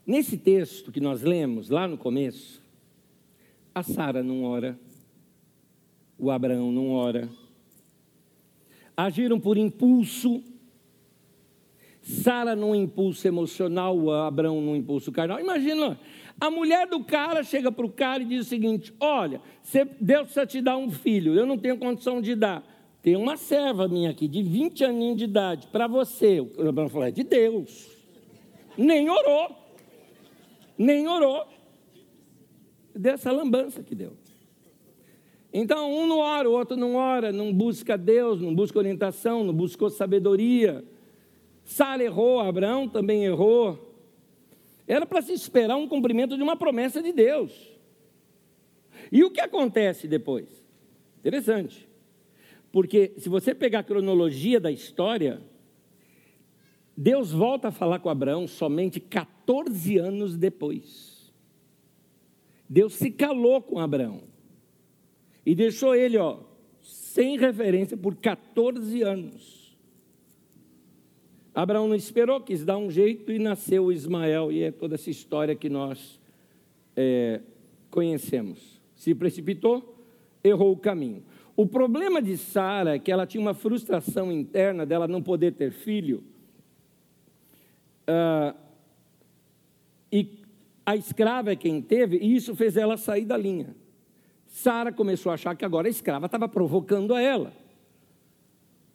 [0.07, 2.63] Nesse texto que nós lemos lá no começo,
[3.75, 4.79] a Sara não ora,
[6.19, 7.29] o Abraão não ora,
[8.97, 10.43] agiram por impulso,
[12.03, 15.41] Sara num impulso emocional, o Abraão num impulso carnal.
[15.41, 15.99] Imagina,
[16.41, 19.41] a mulher do cara chega para o cara e diz o seguinte: Olha,
[20.01, 22.76] Deus precisa te dar um filho, eu não tenho condição de dar.
[23.07, 26.41] Tem uma serva minha aqui, de 20 aninhos de idade, para você.
[26.41, 27.97] O Abraão falou: É de Deus.
[28.77, 29.67] Nem orou
[30.79, 31.47] nem orou.
[32.95, 34.13] Dessa lambança que deu.
[35.53, 39.55] Então, um não ora, o outro não ora, não busca Deus, não busca orientação, não
[39.55, 40.85] buscou sabedoria.
[41.65, 43.95] Sara errou, Abraão também errou.
[44.87, 47.53] Era para se esperar um cumprimento de uma promessa de Deus.
[49.11, 50.49] E o que acontece depois?
[51.19, 51.89] Interessante.
[52.77, 55.41] Porque se você pegar a cronologia da história,
[56.95, 61.33] Deus volta a falar com Abraão somente 14 anos depois.
[62.69, 64.25] Deus se calou com Abraão
[65.47, 66.41] e deixou ele, ó,
[66.83, 69.75] sem referência por 14 anos.
[71.55, 75.57] Abraão não esperou, quis dar um jeito e nasceu Ismael, e é toda essa história
[75.57, 76.21] que nós
[76.95, 77.41] é,
[77.89, 78.79] conhecemos.
[78.95, 79.97] Se precipitou,
[80.45, 81.25] errou o caminho.
[81.57, 85.73] O problema de Sara é que ela tinha uma frustração interna dela não poder ter
[85.73, 86.23] filho
[88.07, 88.55] ah,
[90.13, 90.41] e
[90.85, 93.75] a escrava é quem teve, e isso fez ela sair da linha.
[94.47, 97.53] Sara começou a achar que agora a escrava estava provocando a ela.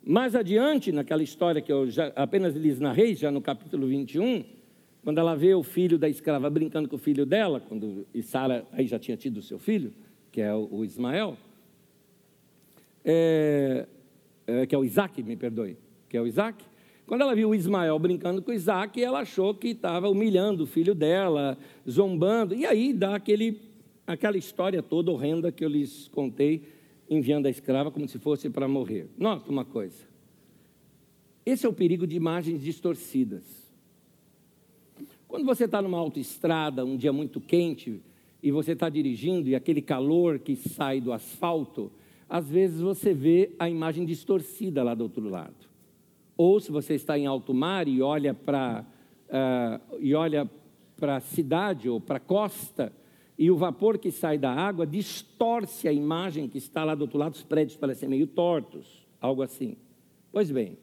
[0.03, 4.43] Mais adiante, naquela história que eu já, apenas lhes narrei, já no capítulo 21,
[5.03, 8.65] quando ela vê o filho da escrava brincando com o filho dela, quando, e Sara
[8.71, 9.93] aí já tinha tido o seu filho,
[10.31, 11.37] que é o, o Ismael,
[13.03, 13.87] é,
[14.47, 15.77] é, que é o Isaac, me perdoe,
[16.09, 16.63] que é o Isaac,
[17.11, 21.57] quando ela viu Ismael brincando com Isaac, ela achou que estava humilhando o filho dela,
[21.85, 22.55] zombando.
[22.55, 23.59] E aí dá aquele,
[24.07, 26.63] aquela história toda horrenda que eu lhes contei,
[27.09, 29.09] enviando a escrava como se fosse para morrer.
[29.17, 30.07] Nota uma coisa.
[31.45, 33.43] Esse é o perigo de imagens distorcidas.
[35.27, 38.01] Quando você está numa autoestrada, um dia muito quente,
[38.41, 41.91] e você está dirigindo, e aquele calor que sai do asfalto,
[42.31, 45.69] às vezes você vê a imagem distorcida lá do outro lado
[46.37, 48.85] ou se você está em alto mar e olha para
[49.27, 50.49] uh, e olha
[50.95, 52.93] para a cidade ou para a costa
[53.37, 57.17] e o vapor que sai da água distorce a imagem que está lá do outro
[57.17, 59.75] lado, os prédios parecem meio tortos, algo assim.
[60.31, 60.77] Pois bem,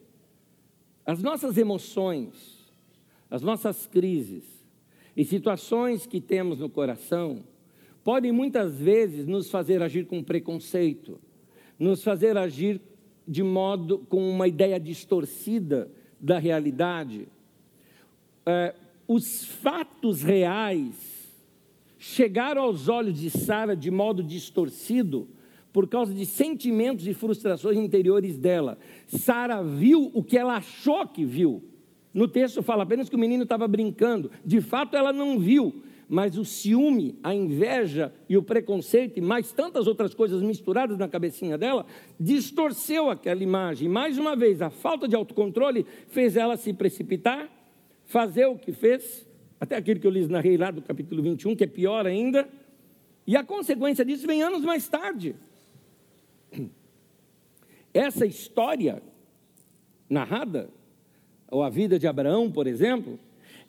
[1.03, 2.71] as nossas emoções,
[3.31, 4.43] as nossas crises
[5.17, 7.43] e situações que temos no coração
[8.03, 11.19] podem muitas vezes nos fazer agir com preconceito,
[11.79, 12.81] nos fazer agir
[13.27, 17.27] de modo com uma ideia distorcida da realidade.
[18.45, 18.75] É,
[19.07, 21.29] os fatos reais
[21.97, 25.27] chegaram aos olhos de Sara de modo distorcido
[25.71, 28.77] por causa de sentimentos e frustrações interiores dela.
[29.07, 31.63] Sara viu o que ela achou que viu.
[32.13, 34.31] No texto fala apenas que o menino estava brincando.
[34.43, 39.51] De fato, ela não viu, mas o ciúme, a inveja e o preconceito e mais
[39.51, 41.85] tantas outras coisas misturadas na cabecinha dela,
[42.19, 43.87] distorceu aquela imagem.
[43.87, 47.47] Mais uma vez, a falta de autocontrole fez ela se precipitar,
[48.05, 49.27] fazer o que fez,
[49.59, 52.49] até aquilo que eu lhes narrei lá do capítulo 21, que é pior ainda,
[53.27, 55.35] e a consequência disso vem anos mais tarde.
[57.93, 59.03] Essa história
[60.09, 60.71] narrada,
[61.51, 63.19] ou a vida de Abraão, por exemplo,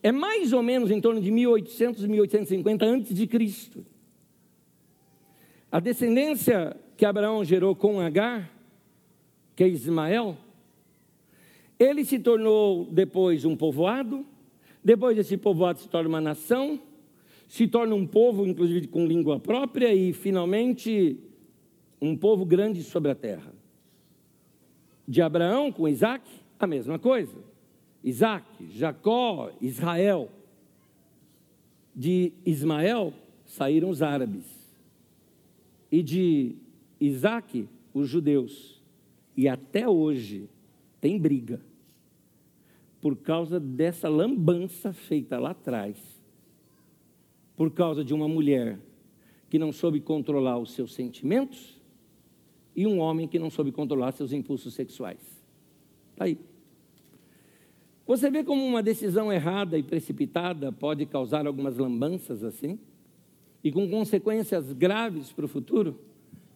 [0.02, 3.84] é mais ou menos em torno de 1800, 1850 antes de Cristo.
[5.70, 8.50] A descendência que Abraão gerou com Agar,
[9.54, 10.36] que é Ismael,
[11.78, 14.26] ele se tornou depois um povoado,
[14.82, 16.80] depois desse povoado se torna uma nação,
[17.46, 21.18] se torna um povo, inclusive com língua própria, e finalmente
[22.00, 23.52] um povo grande sobre a terra.
[25.06, 26.28] De Abraão com Isaac,
[26.58, 27.49] a mesma coisa.
[28.02, 30.30] Isaac, Jacó, Israel.
[31.94, 33.12] De Ismael
[33.44, 34.44] saíram os árabes.
[35.90, 36.56] E de
[37.00, 38.80] Isaac, os judeus.
[39.36, 40.48] E até hoje
[41.00, 41.60] tem briga.
[43.00, 45.96] Por causa dessa lambança feita lá atrás.
[47.56, 48.78] Por causa de uma mulher
[49.48, 51.80] que não soube controlar os seus sentimentos
[52.74, 55.20] e um homem que não soube controlar seus impulsos sexuais.
[56.12, 56.38] Está aí.
[58.10, 62.76] Você vê como uma decisão errada e precipitada pode causar algumas lambanças assim?
[63.62, 65.96] E com consequências graves para o futuro?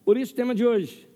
[0.03, 1.07] Por isso, o tema de hoje: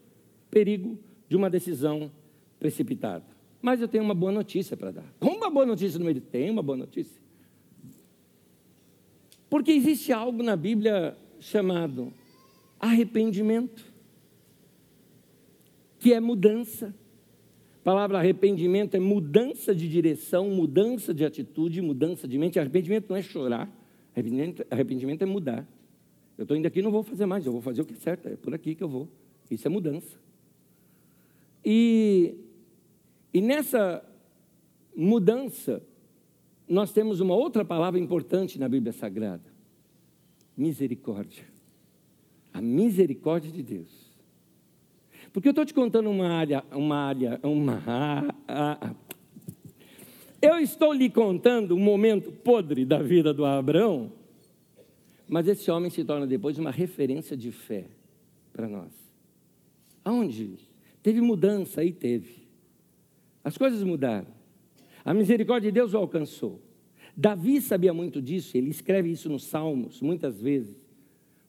[0.49, 2.09] perigo de uma decisão
[2.57, 3.25] precipitada.
[3.61, 5.13] Mas eu tenho uma boa notícia para dar.
[5.19, 6.21] Como uma boa notícia no meio?
[6.21, 7.21] Tem uma boa notícia.
[9.49, 12.13] Porque existe algo na Bíblia chamado
[12.79, 13.83] arrependimento,
[15.99, 16.95] que é mudança.
[17.89, 22.59] Palavra arrependimento é mudança de direção, mudança de atitude, mudança de mente.
[22.59, 23.67] Arrependimento não é chorar,
[24.13, 25.67] arrependimento, arrependimento é mudar.
[26.37, 28.29] Eu estou indo aqui não vou fazer mais, eu vou fazer o que é certo,
[28.29, 29.09] é por aqui que eu vou.
[29.49, 30.19] Isso é mudança.
[31.65, 32.35] E,
[33.33, 34.07] e nessa
[34.95, 35.81] mudança,
[36.67, 39.51] nós temos uma outra palavra importante na Bíblia Sagrada:
[40.55, 41.43] misericórdia.
[42.53, 44.08] A misericórdia de Deus.
[45.31, 47.83] Porque eu estou te contando uma área, uma área, uma.
[50.41, 54.11] Eu estou lhe contando um momento podre da vida do Abraão,
[55.27, 57.85] mas esse homem se torna depois uma referência de fé
[58.51, 58.91] para nós.
[60.03, 60.57] Aonde?
[61.03, 62.47] Teve mudança, aí teve.
[63.43, 64.27] As coisas mudaram.
[65.05, 66.61] A misericórdia de Deus o alcançou.
[67.15, 70.88] Davi sabia muito disso, ele escreve isso nos Salmos, muitas vezes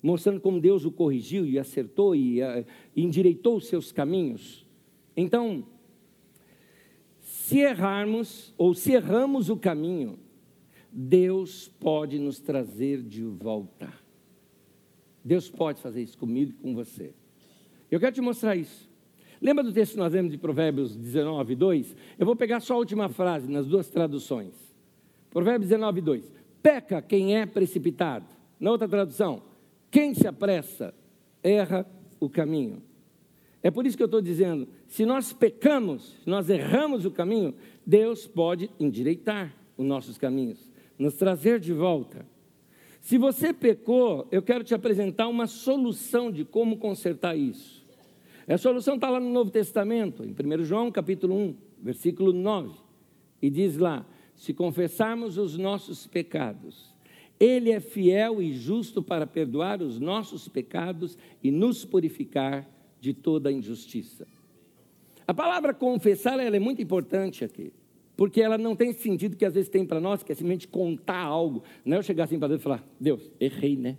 [0.03, 2.65] mostrando como Deus o corrigiu e acertou e, uh,
[2.97, 4.67] endireitou os seus caminhos.
[5.17, 5.65] Então,
[7.21, 10.19] se errarmos ou se erramos o caminho,
[10.93, 13.93] Deus pode nos trazer de volta.
[15.25, 17.13] Deus pode fazer isso comigo e com você.
[17.91, 18.89] Eu quero te mostrar isso.
[19.41, 21.97] Lembra do texto que nós lemos de Provérbios 19, 2?
[22.19, 24.55] Eu vou pegar só a última frase nas duas traduções.
[25.31, 26.33] Provérbios 19, 2.
[26.63, 28.27] Peca quem é precipitado.
[28.59, 29.43] Na outra tradução,
[29.91, 30.95] quem se apressa
[31.43, 31.87] erra
[32.19, 32.83] o caminho.
[33.63, 37.55] É por isso que eu estou dizendo: se nós pecamos, se nós erramos o caminho,
[37.85, 42.27] Deus pode endireitar os nossos caminhos, nos trazer de volta.
[43.01, 47.81] Se você pecou, eu quero te apresentar uma solução de como consertar isso.
[48.47, 52.75] A solução está lá no Novo Testamento, em 1 João capítulo 1, versículo 9,
[53.41, 56.90] e diz lá: se confessarmos os nossos pecados,
[57.41, 62.69] ele é fiel e justo para perdoar os nossos pecados e nos purificar
[63.01, 64.27] de toda injustiça.
[65.27, 67.73] A palavra confessar ela é muito importante aqui,
[68.15, 71.23] porque ela não tem sentido que às vezes tem para nós, que é simplesmente contar
[71.23, 71.63] algo.
[71.83, 73.97] Não é eu chegar assim para Deus e falar, Deus, errei, né?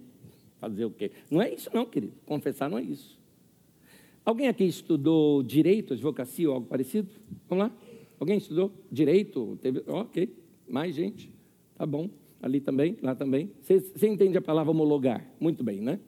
[0.60, 1.12] Fazer o quê?
[1.32, 2.14] Não é isso não, querido.
[2.28, 3.20] Confessar não é isso.
[4.24, 7.10] Alguém aqui estudou direito, advocacia ou algo parecido?
[7.50, 7.72] Vamos lá?
[8.20, 9.58] Alguém estudou direito?
[9.60, 9.82] Teve...
[9.88, 10.32] ok,
[10.68, 11.32] mais gente.
[11.76, 12.08] Tá bom.
[12.42, 13.52] Ali também, lá também.
[13.62, 15.26] Você, você entende a palavra homologar?
[15.40, 16.00] Muito bem, né?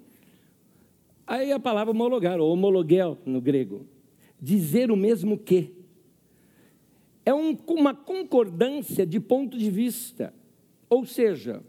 [1.25, 3.85] Aí a palavra homologar, ou homologuel no grego,
[4.41, 5.71] dizer o mesmo que.
[7.25, 10.33] É um, uma concordância de ponto de vista.
[10.89, 11.63] Ou seja,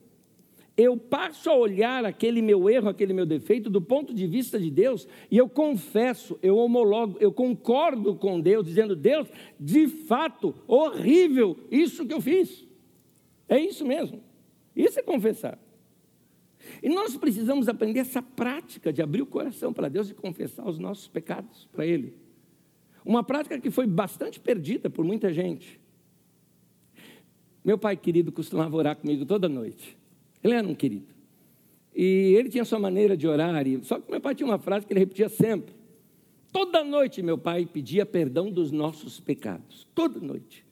[0.77, 4.71] eu passo a olhar aquele meu erro, aquele meu defeito do ponto de vista de
[4.71, 11.57] Deus e eu confesso, eu homologo, eu concordo com Deus, dizendo: Deus, de fato, horrível
[11.71, 12.67] isso que eu fiz.
[13.49, 14.24] É isso mesmo.
[14.75, 15.59] Isso é confessar.
[16.83, 20.79] E nós precisamos aprender essa prática de abrir o coração para Deus e confessar os
[20.79, 22.17] nossos pecados para Ele.
[23.05, 25.79] Uma prática que foi bastante perdida por muita gente.
[27.65, 29.97] Meu pai querido costumava orar comigo toda noite.
[30.43, 31.15] Ele era um querido.
[31.95, 34.93] E ele tinha sua maneira de orar, só que meu pai tinha uma frase que
[34.93, 35.75] ele repetia sempre.
[36.53, 39.87] Toda noite meu pai pedia perdão dos nossos pecados.
[39.95, 40.64] Toda noite.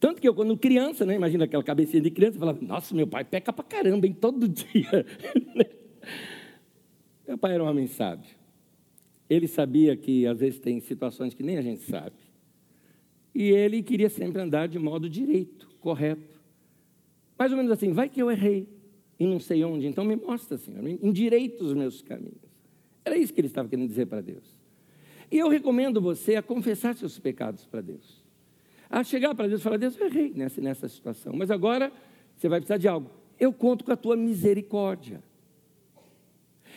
[0.00, 3.24] Tanto que eu, quando criança, né, imagina aquela cabecinha de criança, falava, nossa, meu pai
[3.24, 5.04] peca pra caramba, hein, todo dia.
[7.26, 8.30] meu pai era um homem sábio.
[9.28, 12.16] Ele sabia que às vezes tem situações que nem a gente sabe.
[13.34, 16.40] E ele queria sempre andar de modo direito, correto.
[17.36, 18.68] Mais ou menos assim, vai que eu errei
[19.18, 22.38] e não sei onde, então me mostra, Senhor, endireita os meus caminhos.
[23.04, 24.56] Era isso que ele estava querendo dizer para Deus.
[25.30, 28.27] E eu recomendo você a confessar seus pecados para Deus
[28.90, 31.92] a chegar para Deus e falar: Deus, eu errei nessa, nessa situação, mas agora
[32.36, 33.10] você vai precisar de algo.
[33.38, 35.22] Eu conto com a tua misericórdia.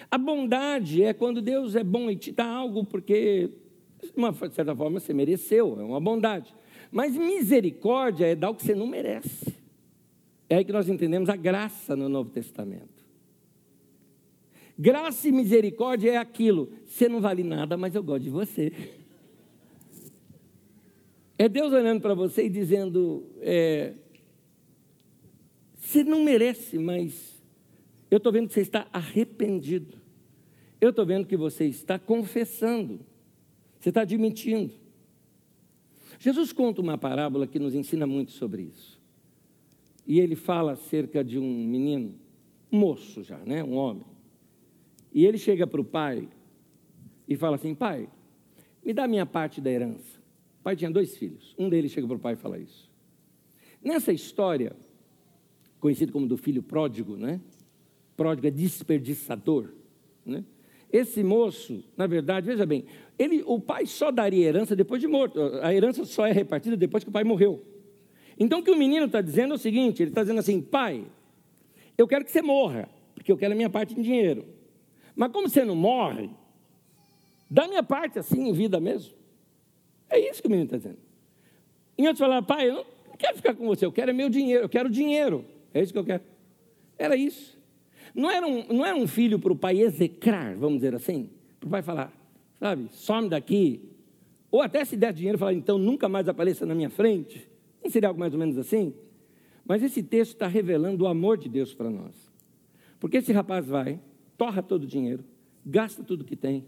[0.09, 3.49] A bondade é quando Deus é bom e te dá algo porque,
[4.01, 6.53] de uma certa forma, você mereceu, é uma bondade.
[6.91, 9.55] Mas misericórdia é dar o que você não merece.
[10.49, 13.01] É aí que nós entendemos a graça no Novo Testamento.
[14.77, 18.73] Graça e misericórdia é aquilo, você não vale nada, mas eu gosto de você.
[21.41, 23.95] É Deus olhando para você e dizendo: é,
[25.75, 27.41] Você não merece, mas
[28.11, 29.97] eu estou vendo que você está arrependido.
[30.79, 32.99] Eu estou vendo que você está confessando.
[33.79, 34.71] Você está admitindo.
[36.19, 39.01] Jesus conta uma parábola que nos ensina muito sobre isso.
[40.05, 42.19] E ele fala acerca de um menino,
[42.71, 43.63] um moço já, né?
[43.63, 44.05] um homem.
[45.11, 46.29] E ele chega para o pai
[47.27, 48.07] e fala assim: Pai,
[48.85, 50.20] me dá minha parte da herança.
[50.61, 51.55] O pai tinha dois filhos.
[51.57, 52.87] Um deles chega para o pai e fala isso.
[53.83, 54.75] Nessa história,
[55.79, 57.41] conhecido como do filho pródigo, né?
[58.15, 59.69] Pródigo é desperdiçador,
[60.23, 60.45] né?
[60.93, 62.85] Esse moço, na verdade, veja bem,
[63.17, 65.41] ele, o pai só daria herança depois de morto.
[65.63, 67.65] A herança só é repartida depois que o pai morreu.
[68.37, 71.07] Então, o que o menino está dizendo é o seguinte: ele está dizendo assim, pai,
[71.97, 74.45] eu quero que você morra, porque eu quero a minha parte em dinheiro.
[75.15, 76.29] Mas como você não morre,
[77.49, 79.20] dá minha parte assim em vida mesmo.
[80.11, 80.99] É isso que o menino está dizendo.
[81.97, 84.65] Em outros falaram, pai, eu não quero ficar com você, eu quero é meu dinheiro,
[84.65, 85.45] eu quero dinheiro.
[85.73, 86.23] É isso que eu quero.
[86.97, 87.57] Era isso.
[88.13, 91.67] Não era um, não era um filho para o pai execrar, vamos dizer assim, para
[91.67, 92.13] o pai falar,
[92.59, 93.89] sabe, some daqui.
[94.51, 97.47] Ou até se der dinheiro, falar, então nunca mais apareça na minha frente.
[97.81, 98.93] Não seria algo mais ou menos assim?
[99.65, 102.13] Mas esse texto está revelando o amor de Deus para nós.
[102.99, 103.99] Porque esse rapaz vai,
[104.37, 105.23] torra todo o dinheiro,
[105.65, 106.65] gasta tudo que tem,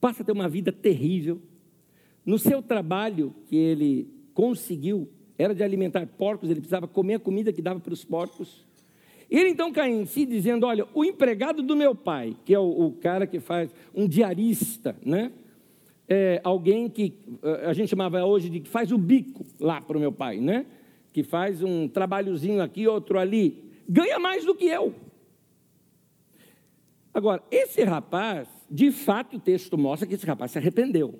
[0.00, 1.40] passa a ter uma vida terrível,
[2.24, 7.52] no seu trabalho que ele conseguiu, era de alimentar porcos, ele precisava comer a comida
[7.52, 8.64] que dava para os porcos.
[9.30, 12.86] Ele então cai em si dizendo: Olha, o empregado do meu pai, que é o,
[12.86, 15.32] o cara que faz, um diarista, né?
[16.06, 17.14] É, alguém que
[17.62, 20.66] a gente chamava hoje de que faz o bico lá para o meu pai, né?
[21.12, 24.94] Que faz um trabalhozinho aqui, outro ali, ganha mais do que eu.
[27.12, 31.18] Agora, esse rapaz, de fato, o texto mostra que esse rapaz se arrependeu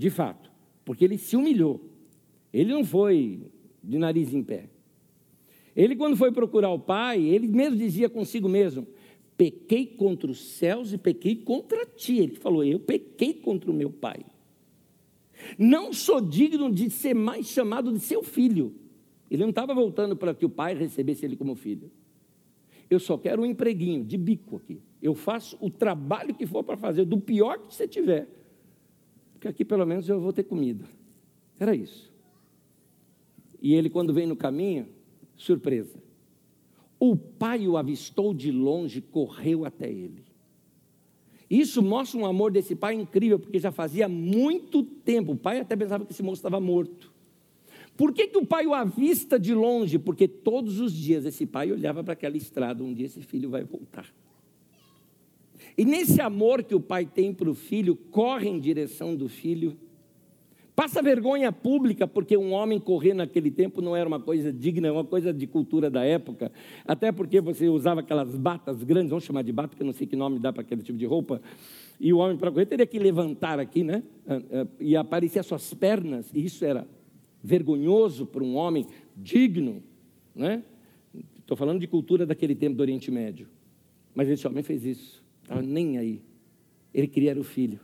[0.00, 0.50] de fato,
[0.82, 1.78] porque ele se humilhou.
[2.50, 3.42] Ele não foi
[3.84, 4.70] de nariz em pé.
[5.76, 8.86] Ele, quando foi procurar o pai, ele mesmo dizia consigo mesmo:
[9.36, 12.16] pequei contra os céus e pequei contra ti.
[12.16, 14.24] Ele falou: Eu pequei contra o meu pai.
[15.58, 18.74] Não sou digno de ser mais chamado de seu filho.
[19.30, 21.90] Ele não estava voltando para que o pai recebesse ele como filho.
[22.88, 24.80] Eu só quero um empreguinho de bico aqui.
[25.02, 28.39] Eu faço o trabalho que for para fazer, do pior que você tiver
[29.40, 30.84] porque aqui pelo menos eu vou ter comida.
[31.58, 32.12] Era isso.
[33.58, 34.86] E ele, quando vem no caminho,
[35.34, 35.98] surpresa.
[36.98, 40.22] O pai o avistou de longe, correu até ele.
[41.48, 45.32] Isso mostra um amor desse pai incrível, porque já fazia muito tempo.
[45.32, 47.10] O pai até pensava que esse moço estava morto.
[47.96, 49.98] Por que, que o pai o avista de longe?
[49.98, 53.64] Porque todos os dias esse pai olhava para aquela estrada, um dia esse filho vai
[53.64, 54.06] voltar.
[55.76, 59.76] E nesse amor que o pai tem para o filho, corre em direção do filho,
[60.80, 64.90] Passa vergonha pública, porque um homem correr naquele tempo não era uma coisa digna, é
[64.90, 66.50] uma coisa de cultura da época.
[66.86, 70.06] Até porque você usava aquelas batas grandes, vamos chamar de bata, que eu não sei
[70.06, 71.42] que nome dá para aquele tipo de roupa.
[72.00, 74.02] E o homem para correr teria que levantar aqui, né?
[74.26, 76.30] Ah, ah, e aparecer as suas pernas.
[76.32, 76.88] E isso era
[77.44, 79.82] vergonhoso para um homem digno,
[80.34, 80.62] né?
[81.40, 83.48] Estou falando de cultura daquele tempo do Oriente Médio.
[84.14, 85.19] Mas esse homem fez isso.
[85.50, 86.22] Estava nem aí.
[86.94, 87.80] Ele queria o filho.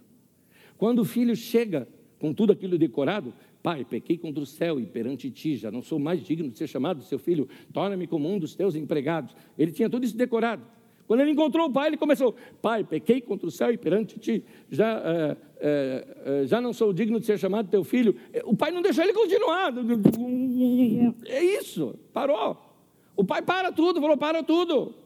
[0.79, 1.89] Quando o filho chega
[2.21, 5.99] com tudo aquilo decorado, pai, pequei contra o céu e perante ti, já não sou
[5.99, 9.35] mais digno de ser chamado seu filho, torna-me como um dos teus empregados.
[9.59, 10.63] Ele tinha tudo isso decorado.
[11.09, 14.45] Quando ele encontrou o pai, ele começou: Pai, pequei contra o céu e perante ti,
[14.71, 18.15] já, é, é, já não sou digno de ser chamado teu filho.
[18.45, 19.73] O pai não deixou ele continuar.
[21.25, 22.57] É isso, parou.
[23.17, 25.06] O pai para tudo, falou: Para tudo.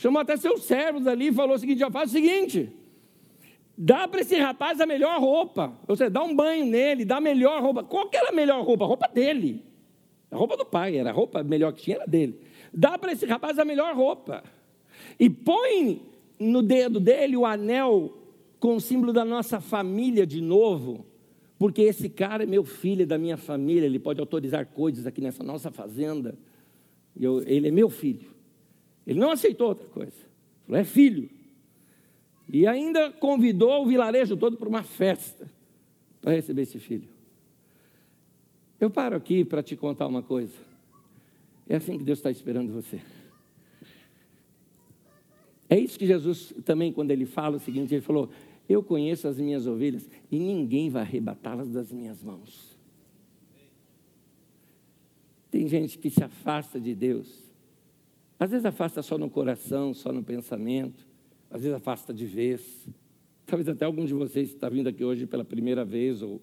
[0.00, 2.72] Chamou até seus servos ali e falou o seguinte: Já faz o seguinte
[3.76, 5.74] Dá para esse rapaz a melhor roupa.
[5.86, 7.84] Você dá um banho nele, dá a melhor roupa.
[7.84, 8.84] Qual que era a melhor roupa?
[8.84, 9.62] A roupa dele.
[10.30, 12.40] A roupa do pai, era a roupa melhor que tinha, era dele.
[12.72, 14.42] Dá para esse rapaz a melhor roupa.
[15.18, 16.02] E põe
[16.38, 18.16] no dedo dele o anel
[18.58, 21.04] com o símbolo da nossa família de novo.
[21.58, 25.20] Porque esse cara é meu filho, é da minha família, ele pode autorizar coisas aqui
[25.20, 26.38] nessa nossa fazenda.
[27.18, 28.39] Eu, ele é meu filho.
[29.10, 30.12] Ele não aceitou outra coisa.
[30.64, 31.28] Falou, é filho.
[32.48, 35.50] E ainda convidou o vilarejo todo para uma festa
[36.22, 37.08] para receber esse filho.
[38.78, 40.54] Eu paro aqui para te contar uma coisa.
[41.68, 43.00] É assim que Deus está esperando você.
[45.68, 48.30] É isso que Jesus também, quando ele fala o seguinte, ele falou:
[48.68, 52.78] Eu conheço as minhas ovelhas e ninguém vai arrebatá-las das minhas mãos.
[55.50, 57.49] Tem gente que se afasta de Deus.
[58.40, 61.10] Às vezes afasta só no coração, só no pensamento
[61.50, 62.88] às vezes afasta de vez.
[63.44, 66.40] Talvez até algum de vocês está vindo aqui hoje pela primeira vez, ou,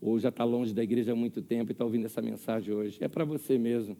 [0.00, 2.96] ou já está longe da igreja há muito tempo e está ouvindo essa mensagem hoje.
[3.00, 3.96] É para você mesmo.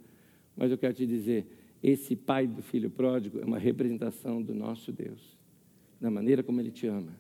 [0.57, 1.47] Mas eu quero te dizer:
[1.83, 5.39] esse pai do filho pródigo é uma representação do nosso Deus,
[6.01, 7.13] da maneira como ele te ama.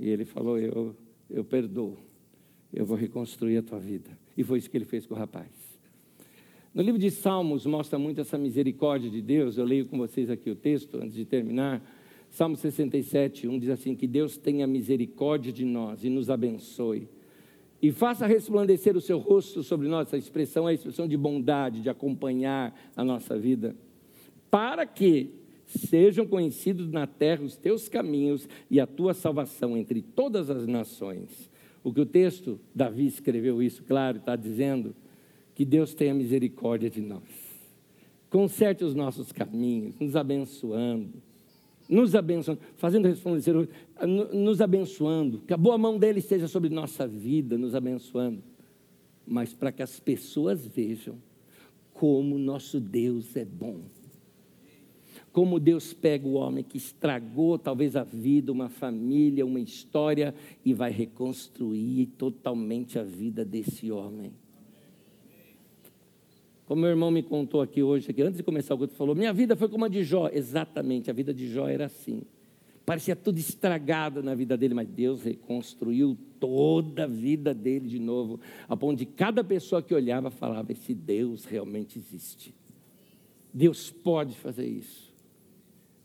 [0.00, 0.96] E ele falou: Eu,
[1.28, 1.98] eu perdoo,
[2.72, 4.18] eu vou reconstruir a tua vida.
[4.34, 5.67] E foi isso que ele fez com o rapaz.
[6.78, 9.58] No livro de Salmos mostra muito essa misericórdia de Deus.
[9.58, 11.82] Eu leio com vocês aqui o texto antes de terminar.
[12.30, 17.08] Salmo 67, 1 diz assim: Que Deus tenha misericórdia de nós e nos abençoe.
[17.82, 20.06] E faça resplandecer o seu rosto sobre nós.
[20.06, 23.74] Essa expressão é a expressão de bondade, de acompanhar a nossa vida.
[24.48, 25.32] Para que
[25.66, 31.50] sejam conhecidos na terra os teus caminhos e a tua salvação entre todas as nações.
[31.82, 34.94] O que o texto, Davi escreveu isso, claro, está dizendo
[35.58, 37.20] que Deus tenha misericórdia de nós.
[38.30, 41.20] Conserte os nossos caminhos, nos abençoando
[41.88, 43.54] nos abençoando, fazendo resplandecer,
[44.06, 48.42] nos abençoando, que a boa mão dele esteja sobre nossa vida, nos abençoando,
[49.26, 51.16] mas para que as pessoas vejam
[51.94, 53.80] como nosso Deus é bom.
[55.32, 60.74] Como Deus pega o homem que estragou talvez a vida, uma família, uma história, e
[60.74, 64.30] vai reconstruir totalmente a vida desse homem.
[66.68, 69.32] Como meu irmão me contou aqui hoje, aqui, antes de começar o culto, falou: Minha
[69.32, 70.28] vida foi como a de Jó.
[70.30, 72.20] Exatamente, a vida de Jó era assim.
[72.84, 78.38] Parecia tudo estragado na vida dele, mas Deus reconstruiu toda a vida dele de novo,
[78.68, 82.54] a ponto de cada pessoa que olhava falava: Esse Deus realmente existe.
[83.50, 85.10] Deus pode fazer isso.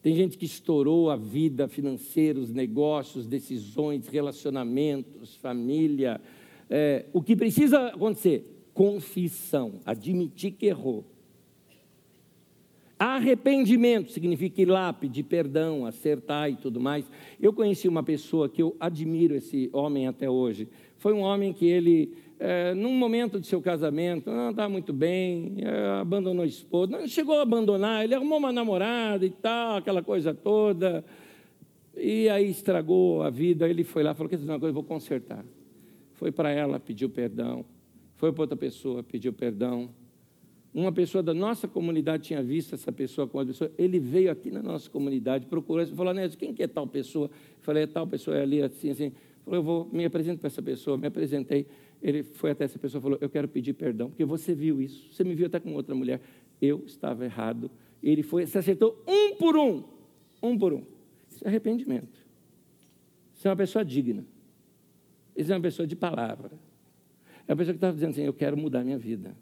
[0.01, 6.21] Tem gente que estourou a vida financeira, os negócios, decisões, relacionamentos, família.
[6.69, 8.52] É, o que precisa acontecer?
[8.73, 11.05] Confissão, admitir que errou.
[12.97, 17.09] Arrependimento significa ir lá, pedir perdão, acertar e tudo mais.
[17.41, 20.69] Eu conheci uma pessoa que eu admiro esse homem até hoje.
[20.97, 25.55] Foi um homem que ele, é, num momento de seu casamento, não está muito bem,
[25.57, 30.01] é, abandonou a esposa, não chegou a abandonar, ele arrumou uma namorada e tal, aquela
[30.01, 31.03] coisa toda.
[31.97, 33.67] E aí estragou a vida.
[33.67, 35.43] Ele foi lá, falou: Quer dizer uma coisa, eu vou consertar.
[36.13, 37.65] Foi para ela, pediu perdão
[38.23, 39.89] foi para outra pessoa, pediu perdão.
[40.73, 43.69] Uma pessoa da nossa comunidade tinha visto essa pessoa com outra pessoa.
[43.77, 47.25] Ele veio aqui na nossa comunidade, procurou, falou, Nézio, quem que é tal pessoa?
[47.25, 49.11] Eu falei, é tal pessoa, é ali, assim, assim.
[49.43, 50.97] Falou, eu vou, me apresento para essa pessoa.
[50.97, 51.67] Me apresentei.
[52.01, 55.11] Ele foi até essa pessoa e falou, eu quero pedir perdão, porque você viu isso.
[55.11, 56.21] Você me viu até com outra mulher.
[56.61, 57.69] Eu estava errado.
[58.01, 59.83] Ele foi, se acertou um por um.
[60.41, 60.83] Um por um.
[61.29, 62.25] Isso é arrependimento.
[63.35, 64.25] Isso é uma pessoa digna.
[65.35, 66.51] Isso é uma pessoa de palavra.
[67.47, 69.35] É a pessoa que estava dizendo assim: Eu quero mudar minha vida.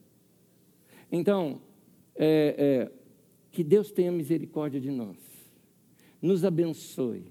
[1.12, 1.62] Então,
[2.16, 2.92] é, é,
[3.52, 5.18] que Deus tenha misericórdia de nós,
[6.22, 7.26] nos abençoe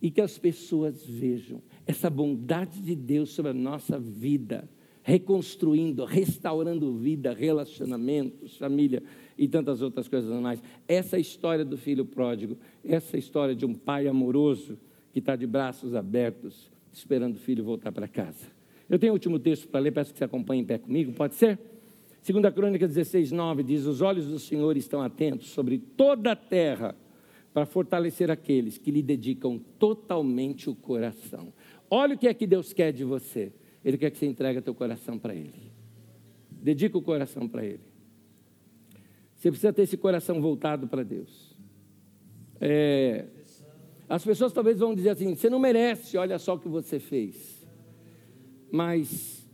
[0.00, 4.68] e que as pessoas vejam essa bondade de Deus sobre a nossa vida,
[5.02, 9.02] reconstruindo, restaurando vida, relacionamentos, família
[9.36, 10.62] e tantas outras coisas mais.
[10.88, 14.78] Essa história do filho pródigo, essa história de um pai amoroso
[15.12, 18.53] que está de braços abertos, esperando o filho voltar para casa.
[18.88, 21.34] Eu tenho o último texto para ler, peço que você acompanhe em pé comigo, pode
[21.34, 21.58] ser?
[22.20, 26.94] Segunda Crônica 16, 9 diz: Os olhos do Senhor estão atentos sobre toda a terra
[27.52, 31.52] para fortalecer aqueles que lhe dedicam totalmente o coração.
[31.90, 33.52] Olha o que é que Deus quer de você.
[33.84, 35.70] Ele quer que você entregue teu coração para Ele.
[36.50, 37.84] Dedica o coração para Ele.
[39.36, 41.54] Você precisa ter esse coração voltado para Deus.
[42.58, 43.26] É,
[44.08, 47.53] as pessoas talvez vão dizer assim: você não merece, olha só o que você fez.
[48.74, 49.48] Mas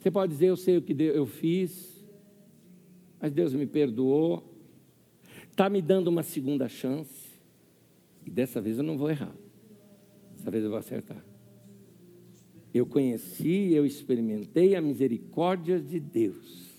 [0.00, 2.04] você pode dizer: eu sei o que eu fiz,
[3.20, 4.42] mas Deus me perdoou,
[5.48, 7.28] está me dando uma segunda chance,
[8.26, 9.32] e dessa vez eu não vou errar,
[10.36, 11.24] dessa vez eu vou acertar.
[12.74, 16.74] Eu conheci, eu experimentei a misericórdia de Deus.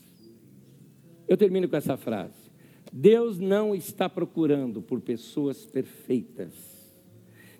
[1.26, 2.51] Eu termino com essa frase.
[2.91, 6.53] Deus não está procurando por pessoas perfeitas.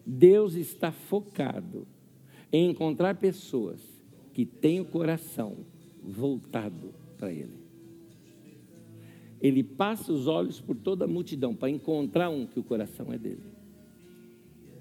[0.06, 1.88] Deus está focado
[2.64, 3.82] encontrar pessoas
[4.34, 5.58] que têm o coração
[6.04, 7.66] voltado para Ele.
[9.42, 13.18] Ele passa os olhos por toda a multidão para encontrar um que o coração é
[13.18, 13.44] dele.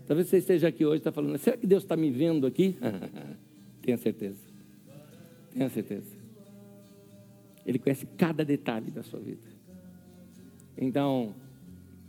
[0.07, 2.77] Talvez você esteja aqui hoje e está falando, será que Deus está me vendo aqui?
[3.81, 4.41] Tenha certeza.
[5.53, 6.17] Tenha certeza.
[7.65, 9.47] Ele conhece cada detalhe da sua vida.
[10.77, 11.35] Então,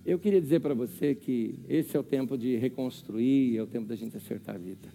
[0.06, 3.88] eu queria dizer para você que esse é o tempo de reconstruir, é o tempo
[3.88, 4.90] da gente acertar a vida.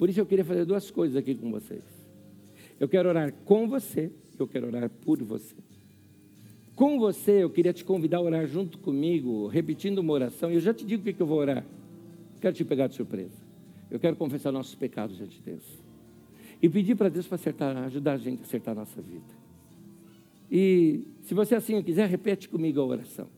[0.00, 1.84] Por isso eu queria fazer duas coisas aqui com vocês.
[2.80, 5.54] Eu quero orar com você, eu quero orar por você.
[6.74, 10.72] Com você, eu queria te convidar a orar junto comigo, repetindo uma oração, eu já
[10.72, 11.66] te digo o que eu vou orar.
[12.40, 13.36] Quero te pegar de surpresa.
[13.90, 15.78] Eu quero confessar nossos pecados diante de Deus.
[16.62, 19.34] E pedir para Deus para acertar, ajudar a gente a acertar a nossa vida.
[20.50, 23.28] E se você assim quiser, repete comigo a oração.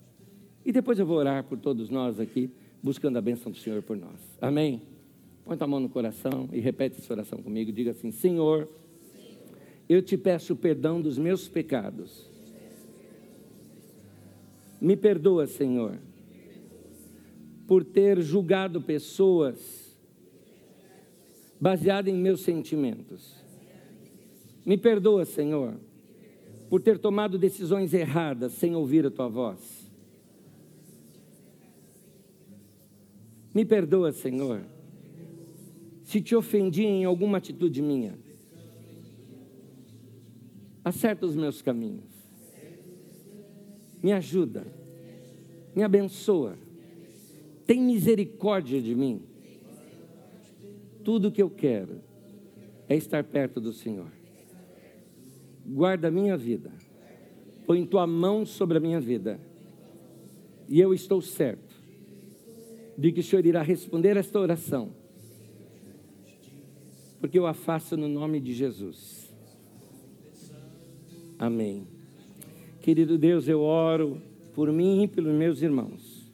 [0.64, 2.48] E depois eu vou orar por todos nós aqui,
[2.80, 4.20] buscando a bênção do Senhor por nós.
[4.40, 4.91] Amém?
[5.44, 7.72] Põe tua mão no coração e repete essa oração comigo.
[7.72, 8.68] Diga assim: Senhor,
[9.88, 12.30] eu te peço perdão dos meus pecados.
[14.80, 15.98] Me perdoa, Senhor,
[17.66, 19.96] por ter julgado pessoas
[21.60, 23.36] baseado em meus sentimentos.
[24.66, 25.74] Me perdoa, Senhor,
[26.68, 29.88] por ter tomado decisões erradas sem ouvir a tua voz.
[33.54, 34.62] Me perdoa, Senhor,
[36.12, 38.18] se te ofendi em alguma atitude minha.
[40.84, 42.04] Acerta os meus caminhos.
[44.02, 44.66] Me ajuda.
[45.74, 46.58] Me abençoa.
[47.66, 49.22] Tem misericórdia de mim.
[51.02, 52.02] Tudo o que eu quero
[52.90, 54.12] é estar perto do Senhor.
[55.64, 56.70] Guarda a minha vida.
[57.66, 59.40] Põe tua mão sobre a minha vida.
[60.68, 61.74] E eu estou certo
[62.98, 65.00] de que o Senhor irá responder esta oração
[67.22, 69.32] porque eu a faço no nome de Jesus.
[71.38, 71.86] Amém.
[72.80, 74.20] Querido Deus, eu oro
[74.52, 76.28] por mim e pelos meus irmãos,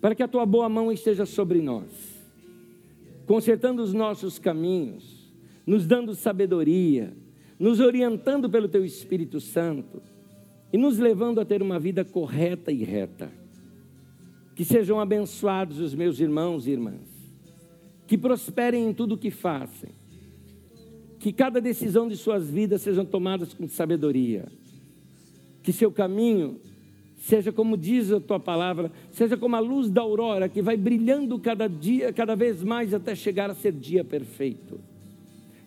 [0.00, 2.24] para que a tua boa mão esteja sobre nós,
[3.26, 5.30] consertando os nossos caminhos,
[5.66, 7.14] nos dando sabedoria,
[7.58, 10.00] nos orientando pelo teu Espírito Santo
[10.72, 13.30] e nos levando a ter uma vida correta e reta.
[14.56, 17.11] Que sejam abençoados os meus irmãos e irmãs
[18.12, 19.88] que prosperem em tudo o que fazem,
[21.18, 24.48] que cada decisão de suas vidas sejam tomadas com sabedoria,
[25.62, 26.60] que seu caminho
[27.16, 31.38] seja como diz a tua palavra, seja como a luz da aurora que vai brilhando
[31.38, 34.78] cada dia, cada vez mais até chegar a ser dia perfeito.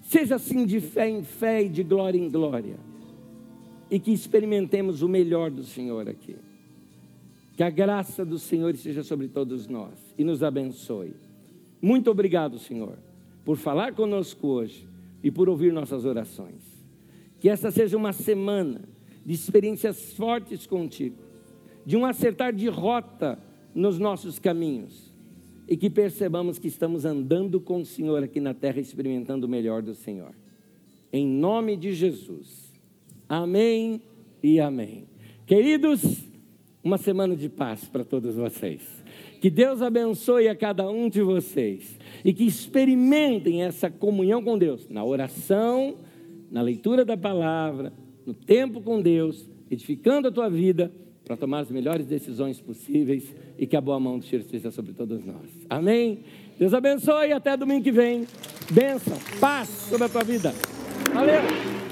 [0.04, 2.78] Seja assim de fé em fé e de glória em glória.
[3.90, 6.36] E que experimentemos o melhor do Senhor aqui.
[7.58, 11.25] Que a graça do Senhor esteja sobre todos nós e nos abençoe.
[11.82, 12.98] Muito obrigado, Senhor,
[13.44, 14.88] por falar conosco hoje
[15.24, 16.62] e por ouvir nossas orações.
[17.40, 18.82] Que essa seja uma semana
[19.26, 21.18] de experiências fortes contigo,
[21.86, 23.40] de um acertar de rota
[23.74, 25.14] nos nossos caminhos
[25.68, 29.82] e que percebamos que estamos andando com o Senhor aqui na terra, experimentando o melhor
[29.82, 30.34] do Senhor.
[31.12, 32.74] Em nome de Jesus.
[33.28, 34.02] Amém
[34.44, 35.08] e amém.
[35.46, 36.24] Queridos,
[36.84, 39.05] uma semana de paz para todos vocês.
[39.46, 44.90] Que Deus abençoe a cada um de vocês e que experimentem essa comunhão com Deus
[44.90, 45.98] na oração,
[46.50, 47.94] na leitura da palavra,
[48.26, 50.92] no tempo com Deus, edificando a tua vida
[51.24, 54.94] para tomar as melhores decisões possíveis e que a boa mão do Senhor esteja sobre
[54.94, 55.48] todos nós.
[55.70, 56.22] Amém?
[56.58, 58.26] Deus abençoe e até domingo que vem.
[58.72, 60.56] Bênção, paz sobre a tua vida.
[61.14, 61.85] Valeu!